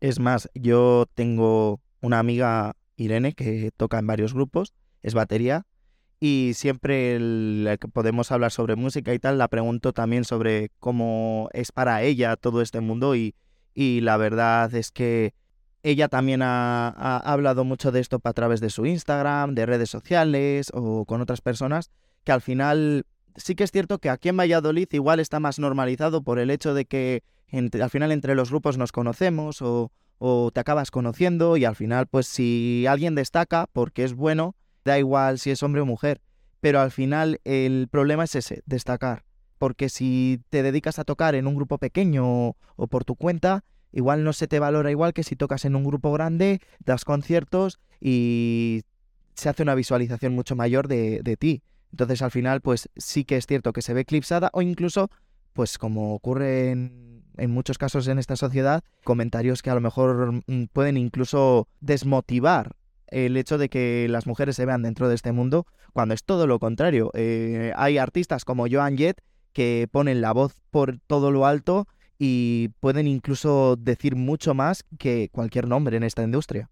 Es 0.00 0.20
más, 0.20 0.48
yo 0.54 1.06
tengo 1.14 1.80
una 2.00 2.18
amiga, 2.18 2.76
Irene, 2.96 3.32
que 3.32 3.70
toca 3.76 3.98
en 3.98 4.06
varios 4.06 4.34
grupos, 4.34 4.74
es 5.02 5.14
batería, 5.14 5.66
y 6.26 6.54
siempre 6.54 7.18
que 7.78 7.86
podemos 7.92 8.32
hablar 8.32 8.50
sobre 8.50 8.76
música 8.76 9.12
y 9.12 9.18
tal, 9.18 9.36
la 9.36 9.48
pregunto 9.48 9.92
también 9.92 10.24
sobre 10.24 10.70
cómo 10.80 11.50
es 11.52 11.70
para 11.70 12.00
ella 12.00 12.36
todo 12.36 12.62
este 12.62 12.80
mundo 12.80 13.14
y, 13.14 13.34
y 13.74 14.00
la 14.00 14.16
verdad 14.16 14.74
es 14.74 14.90
que 14.90 15.34
ella 15.82 16.08
también 16.08 16.40
ha, 16.40 16.88
hablado 17.18 17.64
mucho 17.64 17.92
de 17.92 18.00
esto 18.00 18.22
a 18.24 18.32
través 18.32 18.62
de 18.62 18.70
su 18.70 18.86
Instagram, 18.86 19.54
de 19.54 19.66
redes 19.66 19.90
sociales 19.90 20.70
o 20.72 21.04
con 21.04 21.20
otras 21.20 21.42
personas, 21.42 21.90
que 22.24 22.32
al 22.32 22.40
final 22.40 23.04
sí 23.36 23.54
que 23.54 23.64
es 23.64 23.70
cierto 23.70 23.98
que 23.98 24.08
aquí 24.08 24.30
en 24.30 24.38
Valladolid 24.38 24.88
igual 24.92 25.20
está 25.20 25.40
más 25.40 25.58
normalizado 25.58 26.22
por 26.22 26.38
el 26.38 26.48
hecho 26.48 26.72
de 26.72 26.86
que 26.86 27.22
al 27.52 27.90
final 27.90 28.12
entre 28.12 28.34
los 28.34 28.48
grupos 28.48 28.78
nos 28.78 28.92
conocemos 28.92 29.60
o, 29.60 29.92
o 30.16 30.50
te 30.52 30.60
acabas 30.60 30.90
conociendo 30.90 31.58
y 31.58 31.66
al 31.66 31.76
final 31.76 32.06
pues 32.06 32.26
si 32.26 32.86
alguien 32.88 33.14
destaca 33.14 33.66
porque 33.74 34.04
es 34.04 34.14
bueno, 34.14 34.56
da 34.84 34.98
igual 34.98 35.38
si 35.38 35.50
es 35.50 35.62
hombre 35.62 35.80
o 35.80 35.86
mujer, 35.86 36.20
pero 36.60 36.80
al 36.80 36.90
final 36.90 37.40
el 37.44 37.88
problema 37.90 38.24
es 38.24 38.34
ese, 38.34 38.62
destacar, 38.66 39.24
porque 39.58 39.88
si 39.88 40.40
te 40.50 40.62
dedicas 40.62 40.98
a 40.98 41.04
tocar 41.04 41.34
en 41.34 41.46
un 41.46 41.56
grupo 41.56 41.78
pequeño 41.78 42.56
o, 42.76 42.86
por 42.88 43.04
tu 43.04 43.16
cuenta, 43.16 43.64
igual 43.92 44.24
no 44.24 44.32
se 44.32 44.48
te 44.48 44.58
valora 44.58 44.90
igual 44.90 45.12
que 45.12 45.22
si 45.22 45.36
tocas 45.36 45.64
en 45.64 45.76
un 45.76 45.84
grupo 45.84 46.12
grande, 46.12 46.60
das 46.84 47.04
conciertos 47.04 47.80
y 48.00 48.82
se 49.34 49.48
hace 49.48 49.62
una 49.62 49.74
visualización 49.74 50.34
mucho 50.34 50.56
mayor 50.56 50.88
de, 50.88 51.20
de 51.22 51.36
ti. 51.36 51.62
Entonces 51.90 52.22
al 52.22 52.30
final 52.30 52.60
pues 52.60 52.88
sí 52.96 53.24
que 53.24 53.36
es 53.36 53.46
cierto 53.46 53.72
que 53.72 53.82
se 53.82 53.94
ve 53.94 54.00
eclipsada 54.00 54.50
o 54.52 54.62
incluso 54.62 55.10
pues 55.52 55.78
como 55.78 56.14
ocurre 56.14 56.70
en, 56.70 57.24
en, 57.36 57.50
muchos 57.52 57.78
casos 57.78 58.08
en 58.08 58.18
esta 58.18 58.34
sociedad, 58.34 58.82
comentarios 59.04 59.62
que 59.62 59.70
a 59.70 59.74
lo 59.74 59.80
mejor 59.80 60.42
mm, 60.46 60.64
pueden 60.72 60.96
incluso 60.96 61.68
desmotivar 61.80 62.74
el 63.14 63.36
hecho 63.36 63.58
de 63.58 63.68
que 63.68 64.08
las 64.10 64.26
mujeres 64.26 64.56
se 64.56 64.66
vean 64.66 64.82
dentro 64.82 65.08
de 65.08 65.14
este 65.14 65.30
mundo, 65.30 65.66
cuando 65.92 66.14
es 66.14 66.24
todo 66.24 66.48
lo 66.48 66.58
contrario. 66.58 67.12
Eh, 67.14 67.72
hay 67.76 67.96
artistas 67.96 68.44
como 68.44 68.66
Joan 68.68 68.98
Jett 68.98 69.20
que 69.52 69.88
ponen 69.90 70.20
la 70.20 70.32
voz 70.32 70.56
por 70.72 70.98
todo 71.06 71.30
lo 71.30 71.46
alto 71.46 71.86
y 72.18 72.70
pueden 72.80 73.06
incluso 73.06 73.76
decir 73.76 74.16
mucho 74.16 74.52
más 74.54 74.84
que 74.98 75.28
cualquier 75.30 75.68
nombre 75.68 75.96
en 75.96 76.02
esta 76.02 76.24
industria. 76.24 76.70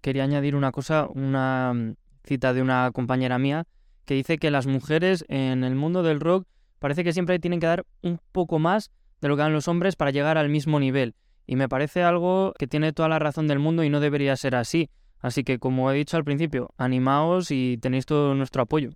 Quería 0.00 0.24
añadir 0.24 0.56
una 0.56 0.72
cosa, 0.72 1.06
una 1.14 1.72
mm, 1.72 1.94
cita 2.24 2.52
de 2.52 2.62
una 2.62 2.90
compañera 2.92 3.38
mía 3.38 3.68
que 4.06 4.14
dice 4.14 4.38
que 4.38 4.50
las 4.50 4.66
mujeres 4.66 5.24
en 5.28 5.62
el 5.62 5.76
mundo 5.76 6.02
del 6.02 6.18
rock 6.18 6.48
parece 6.80 7.04
que 7.04 7.12
siempre 7.12 7.38
tienen 7.38 7.60
que 7.60 7.66
dar 7.66 7.86
un 8.02 8.18
poco 8.32 8.58
más 8.58 8.90
de 9.20 9.28
lo 9.28 9.36
que 9.36 9.42
dan 9.42 9.52
los 9.52 9.68
hombres 9.68 9.94
para 9.94 10.10
llegar 10.10 10.36
al 10.36 10.48
mismo 10.48 10.80
nivel. 10.80 11.14
Y 11.46 11.54
me 11.54 11.68
parece 11.68 12.02
algo 12.02 12.54
que 12.58 12.66
tiene 12.66 12.92
toda 12.92 13.08
la 13.08 13.20
razón 13.20 13.46
del 13.46 13.60
mundo 13.60 13.84
y 13.84 13.90
no 13.90 14.00
debería 14.00 14.36
ser 14.36 14.56
así. 14.56 14.90
Así 15.20 15.44
que, 15.44 15.58
como 15.58 15.90
he 15.90 15.94
dicho 15.94 16.16
al 16.16 16.24
principio, 16.24 16.70
animaos 16.78 17.50
y 17.50 17.78
tenéis 17.78 18.06
todo 18.06 18.34
nuestro 18.34 18.62
apoyo. 18.62 18.90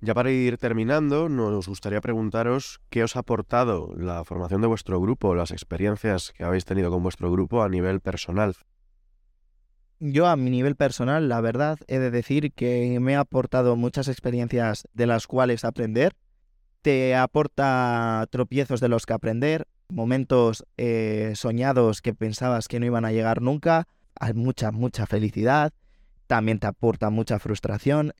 Ya 0.00 0.14
para 0.14 0.30
ir 0.30 0.58
terminando, 0.58 1.28
nos 1.28 1.66
gustaría 1.66 2.00
preguntaros 2.00 2.80
qué 2.88 3.02
os 3.02 3.16
ha 3.16 3.20
aportado 3.20 3.92
la 3.96 4.24
formación 4.24 4.60
de 4.60 4.68
vuestro 4.68 5.00
grupo, 5.00 5.34
las 5.34 5.50
experiencias 5.50 6.32
que 6.36 6.44
habéis 6.44 6.64
tenido 6.64 6.90
con 6.90 7.02
vuestro 7.02 7.32
grupo 7.32 7.62
a 7.62 7.68
nivel 7.68 8.00
personal. 8.00 8.54
Yo 9.98 10.28
a 10.28 10.36
mi 10.36 10.50
nivel 10.50 10.76
personal, 10.76 11.28
la 11.28 11.40
verdad, 11.40 11.78
he 11.88 11.98
de 11.98 12.12
decir 12.12 12.52
que 12.52 13.00
me 13.00 13.16
ha 13.16 13.20
aportado 13.20 13.74
muchas 13.74 14.06
experiencias 14.06 14.86
de 14.92 15.06
las 15.06 15.26
cuales 15.26 15.64
aprender. 15.64 16.14
Te 16.82 17.16
aporta 17.16 18.24
tropiezos 18.30 18.80
de 18.80 18.88
los 18.88 19.04
que 19.04 19.14
aprender, 19.14 19.66
momentos 19.88 20.64
eh, 20.76 21.32
soñados 21.34 22.02
que 22.02 22.14
pensabas 22.14 22.68
que 22.68 22.78
no 22.78 22.86
iban 22.86 23.04
a 23.04 23.10
llegar 23.10 23.42
nunca, 23.42 23.88
mucha, 24.34 24.70
mucha 24.72 25.06
felicidad, 25.06 25.72
también 26.26 26.58
te 26.58 26.66
aporta 26.66 27.10
mucha 27.10 27.38
frustración. 27.38 28.12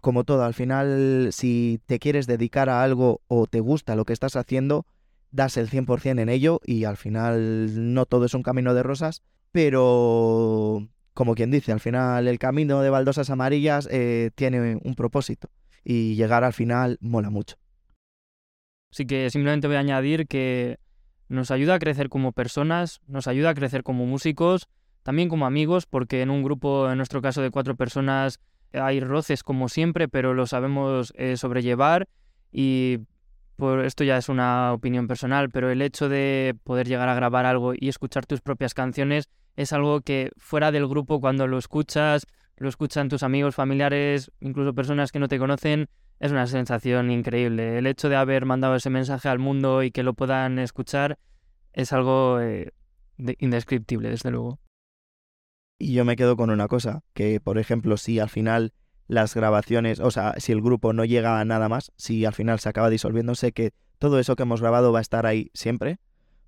como 0.00 0.24
todo, 0.24 0.44
al 0.44 0.54
final, 0.54 1.30
si 1.32 1.80
te 1.86 1.98
quieres 1.98 2.26
dedicar 2.26 2.68
a 2.68 2.82
algo 2.82 3.22
o 3.28 3.46
te 3.46 3.60
gusta 3.60 3.96
lo 3.96 4.04
que 4.04 4.12
estás 4.12 4.36
haciendo, 4.36 4.86
das 5.30 5.56
el 5.56 5.68
100% 5.68 6.20
en 6.20 6.28
ello 6.28 6.60
y 6.64 6.84
al 6.84 6.96
final 6.96 7.94
no 7.94 8.06
todo 8.06 8.24
es 8.24 8.34
un 8.34 8.42
camino 8.42 8.74
de 8.74 8.82
rosas, 8.82 9.22
pero 9.52 10.88
como 11.12 11.34
quien 11.34 11.50
dice, 11.50 11.72
al 11.72 11.80
final 11.80 12.28
el 12.28 12.38
camino 12.38 12.82
de 12.82 12.90
baldosas 12.90 13.30
amarillas 13.30 13.88
eh, 13.90 14.30
tiene 14.34 14.78
un 14.82 14.94
propósito 14.94 15.50
y 15.82 16.14
llegar 16.14 16.44
al 16.44 16.52
final 16.52 16.98
mola 17.00 17.30
mucho. 17.30 17.56
Así 18.92 19.06
que 19.06 19.30
simplemente 19.30 19.66
voy 19.66 19.76
a 19.76 19.80
añadir 19.80 20.26
que 20.26 20.78
nos 21.28 21.50
ayuda 21.50 21.74
a 21.74 21.78
crecer 21.78 22.08
como 22.08 22.32
personas, 22.32 23.00
nos 23.06 23.26
ayuda 23.26 23.50
a 23.50 23.54
crecer 23.54 23.82
como 23.82 24.06
músicos 24.06 24.68
también 25.06 25.28
como 25.28 25.46
amigos, 25.46 25.86
porque 25.86 26.20
en 26.20 26.30
un 26.30 26.42
grupo, 26.42 26.90
en 26.90 26.96
nuestro 26.96 27.22
caso 27.22 27.40
de 27.40 27.52
cuatro 27.52 27.76
personas, 27.76 28.40
hay 28.72 28.98
roces 28.98 29.44
como 29.44 29.68
siempre, 29.68 30.08
pero 30.08 30.34
lo 30.34 30.48
sabemos 30.48 31.12
eh, 31.16 31.36
sobrellevar 31.36 32.08
y 32.50 32.98
por 33.54 33.84
esto 33.84 34.02
ya 34.02 34.16
es 34.16 34.28
una 34.28 34.72
opinión 34.72 35.06
personal, 35.06 35.48
pero 35.50 35.70
el 35.70 35.80
hecho 35.80 36.08
de 36.08 36.56
poder 36.64 36.88
llegar 36.88 37.08
a 37.08 37.14
grabar 37.14 37.46
algo 37.46 37.72
y 37.72 37.88
escuchar 37.88 38.26
tus 38.26 38.40
propias 38.40 38.74
canciones 38.74 39.28
es 39.54 39.72
algo 39.72 40.00
que 40.00 40.32
fuera 40.38 40.72
del 40.72 40.88
grupo 40.88 41.20
cuando 41.20 41.46
lo 41.46 41.56
escuchas, 41.56 42.26
lo 42.56 42.68
escuchan 42.68 43.08
tus 43.08 43.22
amigos, 43.22 43.54
familiares, 43.54 44.32
incluso 44.40 44.74
personas 44.74 45.12
que 45.12 45.20
no 45.20 45.28
te 45.28 45.38
conocen, 45.38 45.88
es 46.18 46.32
una 46.32 46.48
sensación 46.48 47.12
increíble. 47.12 47.78
El 47.78 47.86
hecho 47.86 48.08
de 48.08 48.16
haber 48.16 48.44
mandado 48.44 48.74
ese 48.74 48.90
mensaje 48.90 49.28
al 49.28 49.38
mundo 49.38 49.84
y 49.84 49.92
que 49.92 50.02
lo 50.02 50.14
puedan 50.14 50.58
escuchar 50.58 51.16
es 51.72 51.92
algo 51.92 52.40
eh, 52.40 52.72
indescriptible, 53.38 54.10
desde 54.10 54.32
luego. 54.32 54.58
Y 55.78 55.92
yo 55.92 56.04
me 56.04 56.16
quedo 56.16 56.36
con 56.36 56.50
una 56.50 56.68
cosa, 56.68 57.02
que 57.12 57.40
por 57.40 57.58
ejemplo, 57.58 57.96
si 57.96 58.18
al 58.18 58.30
final 58.30 58.72
las 59.08 59.34
grabaciones, 59.34 60.00
o 60.00 60.10
sea, 60.10 60.34
si 60.38 60.52
el 60.52 60.62
grupo 60.62 60.92
no 60.92 61.04
llega 61.04 61.38
a 61.38 61.44
nada 61.44 61.68
más, 61.68 61.92
si 61.96 62.24
al 62.24 62.32
final 62.32 62.58
se 62.58 62.68
acaba 62.68 62.90
disolviéndose, 62.90 63.52
que 63.52 63.72
todo 63.98 64.18
eso 64.18 64.36
que 64.36 64.42
hemos 64.42 64.60
grabado 64.60 64.92
va 64.92 64.98
a 64.98 65.02
estar 65.02 65.26
ahí 65.26 65.50
siempre, 65.54 65.98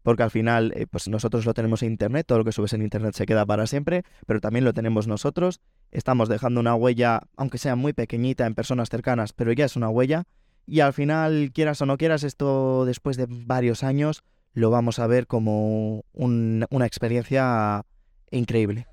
porque 0.02 0.22
al 0.22 0.30
final, 0.30 0.72
eh, 0.74 0.86
pues 0.86 1.08
nosotros 1.08 1.44
lo 1.44 1.54
tenemos 1.54 1.82
en 1.82 1.90
Internet, 1.90 2.26
todo 2.26 2.38
lo 2.38 2.44
que 2.44 2.52
subes 2.52 2.72
en 2.72 2.82
Internet 2.82 3.14
se 3.14 3.26
queda 3.26 3.44
para 3.44 3.66
siempre, 3.66 4.04
pero 4.26 4.40
también 4.40 4.64
lo 4.64 4.72
tenemos 4.72 5.06
nosotros, 5.06 5.60
estamos 5.90 6.28
dejando 6.28 6.60
una 6.60 6.74
huella, 6.74 7.22
aunque 7.36 7.58
sea 7.58 7.76
muy 7.76 7.92
pequeñita 7.92 8.46
en 8.46 8.54
personas 8.54 8.88
cercanas, 8.88 9.32
pero 9.32 9.52
ya 9.52 9.66
es 9.66 9.76
una 9.76 9.90
huella, 9.90 10.24
y 10.66 10.80
al 10.80 10.92
final, 10.92 11.50
quieras 11.52 11.80
o 11.82 11.86
no 11.86 11.96
quieras, 11.96 12.24
esto 12.24 12.84
después 12.84 13.16
de 13.16 13.26
varios 13.28 13.82
años 13.82 14.22
lo 14.52 14.70
vamos 14.70 14.98
a 14.98 15.06
ver 15.06 15.26
como 15.26 16.04
una 16.12 16.86
experiencia 16.86 17.84
increíble. 18.30 18.86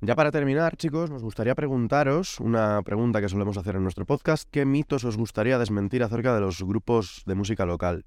Ya 0.00 0.14
para 0.14 0.30
terminar, 0.30 0.76
chicos, 0.76 1.10
nos 1.10 1.24
gustaría 1.24 1.56
preguntaros 1.56 2.38
una 2.38 2.82
pregunta 2.82 3.20
que 3.20 3.28
solemos 3.28 3.56
hacer 3.56 3.74
en 3.74 3.82
nuestro 3.82 4.06
podcast. 4.06 4.48
¿Qué 4.48 4.64
mitos 4.64 5.02
os 5.02 5.16
gustaría 5.16 5.58
desmentir 5.58 6.04
acerca 6.04 6.32
de 6.34 6.40
los 6.40 6.62
grupos 6.62 7.22
de 7.26 7.34
música 7.34 7.66
local? 7.66 8.04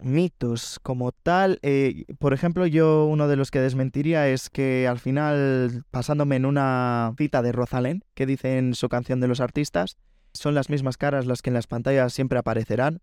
Mitos 0.00 0.78
como 0.82 1.10
tal, 1.10 1.58
eh, 1.62 2.04
por 2.20 2.32
ejemplo, 2.32 2.66
yo 2.66 3.06
uno 3.06 3.26
de 3.26 3.34
los 3.34 3.50
que 3.50 3.60
desmentiría 3.60 4.28
es 4.28 4.50
que 4.50 4.86
al 4.86 5.00
final, 5.00 5.84
pasándome 5.90 6.36
en 6.36 6.46
una 6.46 7.12
cita 7.18 7.42
de 7.42 7.50
Rosalén, 7.50 8.04
que 8.14 8.26
dice 8.26 8.58
en 8.58 8.74
su 8.74 8.88
canción 8.88 9.20
de 9.20 9.28
los 9.28 9.40
artistas, 9.40 9.96
son 10.32 10.54
las 10.54 10.70
mismas 10.70 10.96
caras 10.96 11.26
las 11.26 11.42
que 11.42 11.50
en 11.50 11.54
las 11.54 11.66
pantallas 11.66 12.12
siempre 12.12 12.38
aparecerán. 12.38 13.00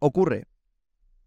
Ocurre, 0.00 0.46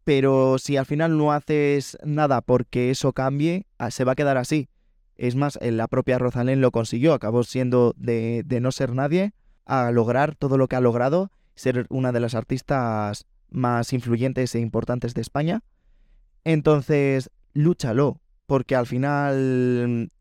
pero 0.04 0.58
si 0.58 0.76
al 0.76 0.86
final 0.86 1.18
no 1.18 1.32
haces 1.32 1.98
nada 2.04 2.42
porque 2.42 2.90
eso 2.90 3.14
cambie, 3.14 3.68
ah, 3.78 3.92
se 3.92 4.04
va 4.04 4.14
a 4.14 4.16
quedar 4.16 4.38
así. 4.38 4.68
Es 5.16 5.36
más, 5.36 5.60
la 5.62 5.88
propia 5.88 6.18
Rosalén 6.18 6.62
lo 6.62 6.72
consiguió, 6.72 7.14
acabó 7.14 7.44
siendo 7.44 7.94
de, 7.98 8.44
no 8.62 8.72
ser 8.72 8.94
nadie 8.94 9.34
a 9.66 9.92
lograr 9.92 10.36
todo 10.36 10.58
lo 10.58 10.68
que 10.68 10.76
ha 10.76 10.82
logrado, 10.82 11.32
ser 11.56 11.86
una 11.90 12.12
de 12.12 12.20
las 12.20 12.36
artistas 12.36 13.26
más 13.50 13.94
influyentes 13.94 14.56
e 14.56 14.60
importantes 14.60 15.14
de 15.14 15.22
España. 15.22 15.62
Entonces, 16.44 17.30
lúchalo, 17.54 18.20
porque 18.48 18.76
al 18.76 18.88
final, 18.88 20.12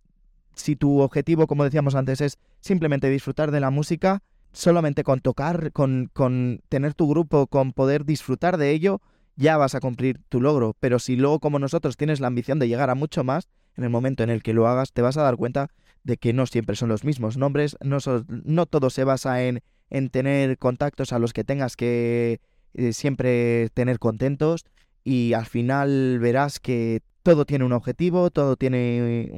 si 0.55 0.77
tu 0.77 1.01
objetivo, 1.01 1.47
como 1.47 1.65
decíamos 1.65 1.95
antes, 1.95 2.21
es 2.21 2.39
simplemente 2.61 3.09
disfrutar 3.09 3.51
de 3.51 3.61
la 3.61 3.71
música, 3.71 4.23
solamente 4.53 5.03
con 5.03 5.21
tocar, 5.21 5.73
con, 5.73 6.11
con 6.13 6.61
tener 6.69 6.95
tu 6.95 7.09
grupo, 7.09 7.47
con 7.47 7.73
poder 7.73 8.05
disfrutar 8.05 8.59
de 8.59 8.71
ello, 8.71 9.01
ya 9.37 9.57
vas 9.57 9.75
a 9.75 9.81
cumplir 9.81 10.21
tu 10.29 10.41
logro. 10.41 10.77
Pero 10.79 10.99
si 10.99 11.17
luego, 11.17 11.41
como 11.41 11.59
nosotros, 11.59 11.97
tienes 11.97 12.21
la 12.21 12.27
ambición 12.27 12.59
de 12.59 12.69
llegar 12.69 12.91
a 12.91 12.95
mucho 12.95 13.25
más, 13.25 13.49
en 13.77 13.85
el 13.85 13.91
momento 13.91 14.23
en 14.23 14.31
el 14.31 14.43
que 14.43 14.55
lo 14.55 14.67
hagas, 14.69 14.93
te 14.93 15.03
vas 15.03 15.17
a 15.17 15.23
dar 15.23 15.37
cuenta 15.37 15.71
de 16.05 16.17
que 16.17 16.33
no 16.33 16.47
siempre 16.47 16.77
son 16.77 16.89
los 16.89 17.05
mismos 17.05 17.37
nombres, 17.37 17.77
no, 17.81 17.99
no 18.29 18.67
todo 18.67 18.91
se 18.91 19.05
basa 19.05 19.45
en, 19.45 19.63
en, 19.91 20.11
tener 20.11 20.59
contactos 20.59 21.13
a 21.13 21.19
los 21.19 21.33
que 21.33 21.45
tengas 21.45 21.77
que 21.77 22.41
eh, 22.75 22.93
siempre 22.93 23.69
tener 23.75 23.99
contentos 23.99 24.65
y 25.05 25.35
al 25.35 25.47
final 25.47 26.19
verás 26.21 26.59
que 26.59 27.03
todo 27.23 27.45
tiene 27.45 27.65
un 27.65 27.73
objetivo, 27.73 28.31
todo 28.31 28.57
tiene 28.57 29.31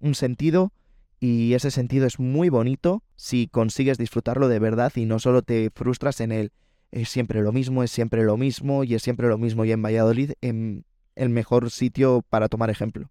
un, 0.00 0.14
sentido 0.14 0.72
y 1.20 1.54
ese 1.54 1.70
sentido 1.70 2.06
es 2.06 2.18
muy 2.18 2.48
bonito 2.48 3.02
si 3.16 3.46
consigues 3.46 3.98
disfrutarlo 3.98 4.48
de 4.48 4.58
verdad 4.58 4.92
y 4.96 5.04
no 5.04 5.18
solo 5.18 5.42
te 5.42 5.70
frustras 5.74 6.20
en 6.20 6.32
el 6.32 6.52
es 6.90 7.08
siempre 7.08 7.40
lo 7.40 7.52
mismo, 7.52 7.84
es 7.84 7.90
siempre 7.92 8.24
lo 8.24 8.36
mismo 8.36 8.82
y 8.82 8.94
es 8.94 9.02
siempre 9.02 9.28
lo 9.28 9.38
mismo 9.38 9.64
y 9.64 9.72
en 9.72 9.82
Valladolid 9.82 10.32
en 10.40 10.84
el 11.14 11.28
mejor 11.28 11.70
sitio 11.70 12.24
para 12.28 12.48
tomar 12.48 12.70
ejemplo 12.70 13.10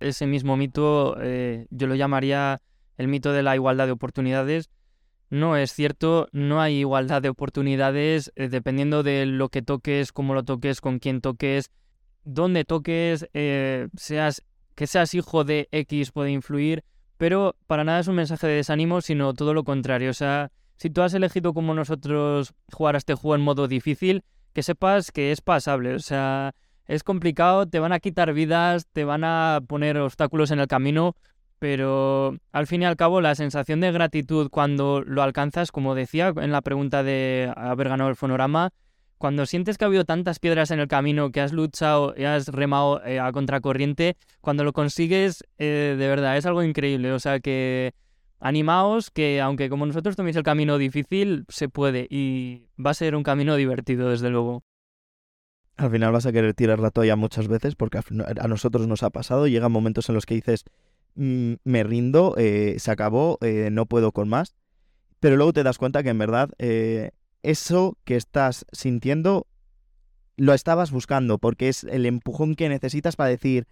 ese 0.00 0.26
mismo 0.26 0.56
mito 0.56 1.16
eh, 1.20 1.66
yo 1.70 1.86
lo 1.86 1.94
llamaría 1.94 2.60
el 2.96 3.08
mito 3.08 3.32
de 3.32 3.42
la 3.42 3.54
igualdad 3.54 3.86
de 3.86 3.92
oportunidades. 3.92 4.70
No 5.30 5.56
es 5.56 5.72
cierto, 5.72 6.28
no 6.32 6.60
hay 6.60 6.78
igualdad 6.78 7.20
de 7.20 7.28
oportunidades 7.28 8.32
eh, 8.34 8.48
dependiendo 8.48 9.02
de 9.02 9.26
lo 9.26 9.50
que 9.50 9.62
toques, 9.62 10.12
cómo 10.12 10.34
lo 10.34 10.42
toques, 10.42 10.80
con 10.80 10.98
quién 10.98 11.20
toques, 11.20 11.70
dónde 12.24 12.64
toques, 12.64 13.28
eh, 13.34 13.88
seas 13.96 14.42
que 14.74 14.86
seas 14.86 15.12
hijo 15.14 15.44
de 15.44 15.68
X 15.72 16.12
puede 16.12 16.30
influir, 16.30 16.84
pero 17.16 17.56
para 17.66 17.82
nada 17.82 17.98
es 17.98 18.06
un 18.06 18.14
mensaje 18.14 18.46
de 18.46 18.54
desánimo, 18.54 19.00
sino 19.00 19.34
todo 19.34 19.52
lo 19.52 19.64
contrario. 19.64 20.10
O 20.10 20.14
sea, 20.14 20.52
si 20.76 20.88
tú 20.88 21.02
has 21.02 21.12
elegido 21.14 21.52
como 21.52 21.74
nosotros 21.74 22.54
jugar 22.72 22.94
a 22.94 22.98
este 22.98 23.14
juego 23.14 23.34
en 23.34 23.42
modo 23.42 23.66
difícil, 23.66 24.22
que 24.52 24.62
sepas 24.62 25.12
que 25.12 25.32
es 25.32 25.40
pasable. 25.40 25.94
O 25.94 25.98
sea, 25.98 26.54
es 26.88 27.04
complicado, 27.04 27.66
te 27.66 27.78
van 27.78 27.92
a 27.92 28.00
quitar 28.00 28.32
vidas, 28.32 28.86
te 28.92 29.04
van 29.04 29.22
a 29.22 29.60
poner 29.68 29.98
obstáculos 29.98 30.50
en 30.50 30.58
el 30.58 30.66
camino, 30.66 31.14
pero 31.58 32.36
al 32.50 32.66
fin 32.66 32.82
y 32.82 32.86
al 32.86 32.96
cabo 32.96 33.20
la 33.20 33.34
sensación 33.34 33.80
de 33.80 33.92
gratitud 33.92 34.48
cuando 34.50 35.02
lo 35.02 35.22
alcanzas, 35.22 35.70
como 35.70 35.94
decía 35.94 36.32
en 36.36 36.50
la 36.50 36.62
pregunta 36.62 37.02
de 37.02 37.52
haber 37.56 37.90
ganado 37.90 38.08
el 38.08 38.16
fonorama, 38.16 38.70
cuando 39.18 39.46
sientes 39.46 39.76
que 39.76 39.84
ha 39.84 39.88
habido 39.88 40.04
tantas 40.04 40.38
piedras 40.38 40.70
en 40.70 40.80
el 40.80 40.88
camino, 40.88 41.30
que 41.30 41.40
has 41.40 41.52
luchado 41.52 42.14
y 42.16 42.24
has 42.24 42.48
remado 42.48 43.04
eh, 43.04 43.20
a 43.20 43.30
contracorriente, 43.32 44.16
cuando 44.40 44.64
lo 44.64 44.72
consigues, 44.72 45.44
eh, 45.58 45.96
de 45.98 46.08
verdad, 46.08 46.36
es 46.36 46.46
algo 46.46 46.62
increíble. 46.62 47.12
O 47.12 47.18
sea 47.18 47.40
que 47.40 47.92
animaos, 48.38 49.10
que 49.10 49.40
aunque 49.40 49.68
como 49.68 49.84
nosotros 49.84 50.14
toméis 50.14 50.36
el 50.36 50.44
camino 50.44 50.78
difícil, 50.78 51.44
se 51.48 51.68
puede 51.68 52.06
y 52.08 52.68
va 52.78 52.92
a 52.92 52.94
ser 52.94 53.16
un 53.16 53.24
camino 53.24 53.56
divertido, 53.56 54.10
desde 54.10 54.30
luego 54.30 54.62
al 55.78 55.90
final 55.92 56.12
vas 56.12 56.26
a 56.26 56.32
querer 56.32 56.54
tirar 56.54 56.80
la 56.80 56.90
toalla 56.90 57.16
muchas 57.16 57.46
veces 57.46 57.76
porque 57.76 57.98
a 57.98 58.48
nosotros 58.48 58.86
nos 58.88 59.04
ha 59.04 59.10
pasado. 59.10 59.46
Llegan 59.46 59.72
momentos 59.72 60.08
en 60.08 60.16
los 60.16 60.26
que 60.26 60.34
dices, 60.34 60.64
mm, 61.14 61.54
me 61.64 61.84
rindo, 61.84 62.34
eh, 62.36 62.76
se 62.78 62.90
acabó, 62.90 63.38
eh, 63.40 63.70
no 63.70 63.86
puedo 63.86 64.12
con 64.12 64.28
más. 64.28 64.56
Pero 65.20 65.36
luego 65.36 65.52
te 65.52 65.62
das 65.62 65.78
cuenta 65.78 66.02
que 66.02 66.10
en 66.10 66.18
verdad 66.18 66.50
eh, 66.58 67.12
eso 67.42 67.96
que 68.04 68.16
estás 68.16 68.66
sintiendo 68.72 69.46
lo 70.36 70.52
estabas 70.52 70.90
buscando 70.90 71.38
porque 71.38 71.68
es 71.68 71.84
el 71.84 72.06
empujón 72.06 72.54
que 72.54 72.68
necesitas 72.68 73.16
para 73.16 73.30
decir, 73.30 73.66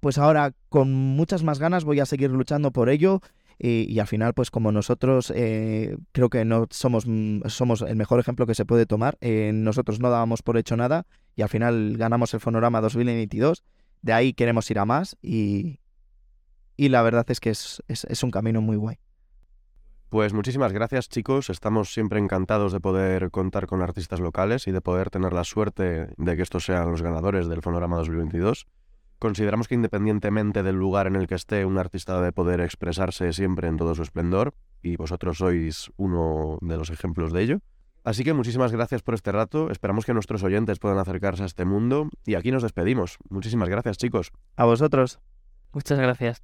pues 0.00 0.18
ahora 0.18 0.54
con 0.68 0.92
muchas 0.92 1.44
más 1.44 1.60
ganas 1.60 1.84
voy 1.84 2.00
a 2.00 2.06
seguir 2.06 2.30
luchando 2.30 2.72
por 2.72 2.88
ello 2.88 3.20
y, 3.58 3.98
al 3.98 4.06
final, 4.06 4.34
pues 4.34 4.50
como 4.50 4.72
nosotros 4.72 5.32
eh, 5.34 5.96
creo 6.12 6.30
que 6.30 6.44
no 6.44 6.66
somos, 6.70 7.06
mm, 7.06 7.42
somos 7.46 7.82
el 7.82 7.96
mejor 7.96 8.20
ejemplo 8.20 8.46
que 8.46 8.54
se 8.54 8.64
puede 8.64 8.86
tomar, 8.86 9.18
eh, 9.20 9.52
nosotros 9.54 10.00
no 10.00 10.10
dábamos 10.10 10.42
por 10.42 10.56
hecho 10.56 10.76
nada 10.76 11.06
y 11.36 11.42
al 11.42 11.48
final 11.48 11.96
ganamos 11.96 12.34
el 12.34 12.40
Fonorama 12.40 12.80
2022, 12.80 13.62
de 14.02 14.12
ahí 14.12 14.32
queremos 14.32 14.70
ir 14.70 14.78
a 14.78 14.84
más 14.84 15.16
y, 15.22 15.80
y 16.76 16.88
la 16.88 17.02
verdad 17.02 17.24
es 17.28 17.40
que 17.40 17.50
es, 17.50 17.82
es, 17.88 18.04
es 18.04 18.22
un 18.22 18.30
camino 18.30 18.60
muy 18.60 18.76
guay. 18.76 18.98
Pues 20.08 20.34
muchísimas 20.34 20.74
gracias 20.74 21.08
chicos, 21.08 21.48
estamos 21.48 21.94
siempre 21.94 22.18
encantados 22.18 22.72
de 22.72 22.80
poder 22.80 23.30
contar 23.30 23.66
con 23.66 23.80
artistas 23.80 24.20
locales 24.20 24.66
y 24.66 24.70
de 24.70 24.82
poder 24.82 25.08
tener 25.08 25.32
la 25.32 25.42
suerte 25.42 26.08
de 26.18 26.36
que 26.36 26.42
estos 26.42 26.66
sean 26.66 26.90
los 26.90 27.00
ganadores 27.00 27.48
del 27.48 27.62
Fonorama 27.62 27.96
2022. 27.96 28.66
Consideramos 29.22 29.68
que 29.68 29.76
independientemente 29.76 30.64
del 30.64 30.74
lugar 30.74 31.06
en 31.06 31.14
el 31.14 31.28
que 31.28 31.36
esté, 31.36 31.64
un 31.64 31.78
artista 31.78 32.16
debe 32.16 32.32
poder 32.32 32.60
expresarse 32.60 33.32
siempre 33.32 33.68
en 33.68 33.76
todo 33.76 33.94
su 33.94 34.02
esplendor, 34.02 34.52
y 34.82 34.96
vosotros 34.96 35.38
sois 35.38 35.92
uno 35.96 36.58
de 36.60 36.76
los 36.76 36.90
ejemplos 36.90 37.32
de 37.32 37.42
ello. 37.42 37.58
Así 38.02 38.24
que 38.24 38.32
muchísimas 38.32 38.72
gracias 38.72 39.02
por 39.02 39.14
este 39.14 39.30
rato, 39.30 39.70
esperamos 39.70 40.04
que 40.06 40.12
nuestros 40.12 40.42
oyentes 40.42 40.80
puedan 40.80 40.98
acercarse 40.98 41.44
a 41.44 41.46
este 41.46 41.64
mundo, 41.64 42.10
y 42.26 42.34
aquí 42.34 42.50
nos 42.50 42.64
despedimos. 42.64 43.18
Muchísimas 43.30 43.68
gracias 43.68 43.96
chicos. 43.96 44.32
A 44.56 44.64
vosotros. 44.64 45.20
Muchas 45.72 46.00
gracias. 46.00 46.42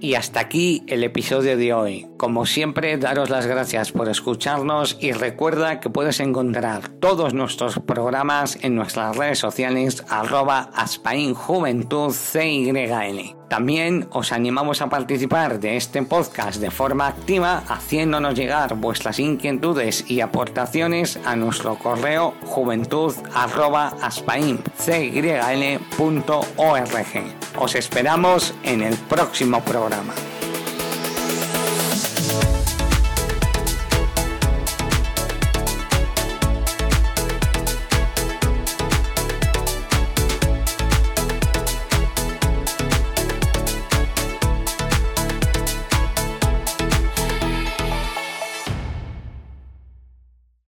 Y 0.00 0.14
hasta 0.14 0.40
aquí 0.40 0.84
el 0.86 1.02
episodio 1.02 1.56
de 1.56 1.72
hoy. 1.72 2.06
Como 2.16 2.46
siempre, 2.46 2.96
daros 2.98 3.30
las 3.30 3.46
gracias 3.46 3.90
por 3.90 4.08
escucharnos 4.08 4.96
y 5.00 5.12
recuerda 5.12 5.80
que 5.80 5.90
puedes 5.90 6.20
encontrar 6.20 6.88
todos 6.88 7.34
nuestros 7.34 7.80
programas 7.80 8.58
en 8.62 8.76
nuestras 8.76 9.16
redes 9.16 9.40
sociales 9.40 10.04
arroba. 10.08 10.70
También 13.48 14.08
os 14.12 14.32
animamos 14.32 14.82
a 14.82 14.88
participar 14.88 15.58
de 15.58 15.76
este 15.76 16.02
podcast 16.02 16.60
de 16.60 16.70
forma 16.70 17.08
activa 17.08 17.64
haciéndonos 17.68 18.34
llegar 18.34 18.74
vuestras 18.74 19.18
inquietudes 19.18 20.08
y 20.08 20.20
aportaciones 20.20 21.18
a 21.24 21.34
nuestro 21.34 21.76
correo 21.76 22.34
juventud 22.44 23.14
Os 27.60 27.74
esperamos 27.74 28.54
en 28.62 28.82
el 28.82 28.96
próximo 28.96 29.60
programa. 29.64 30.14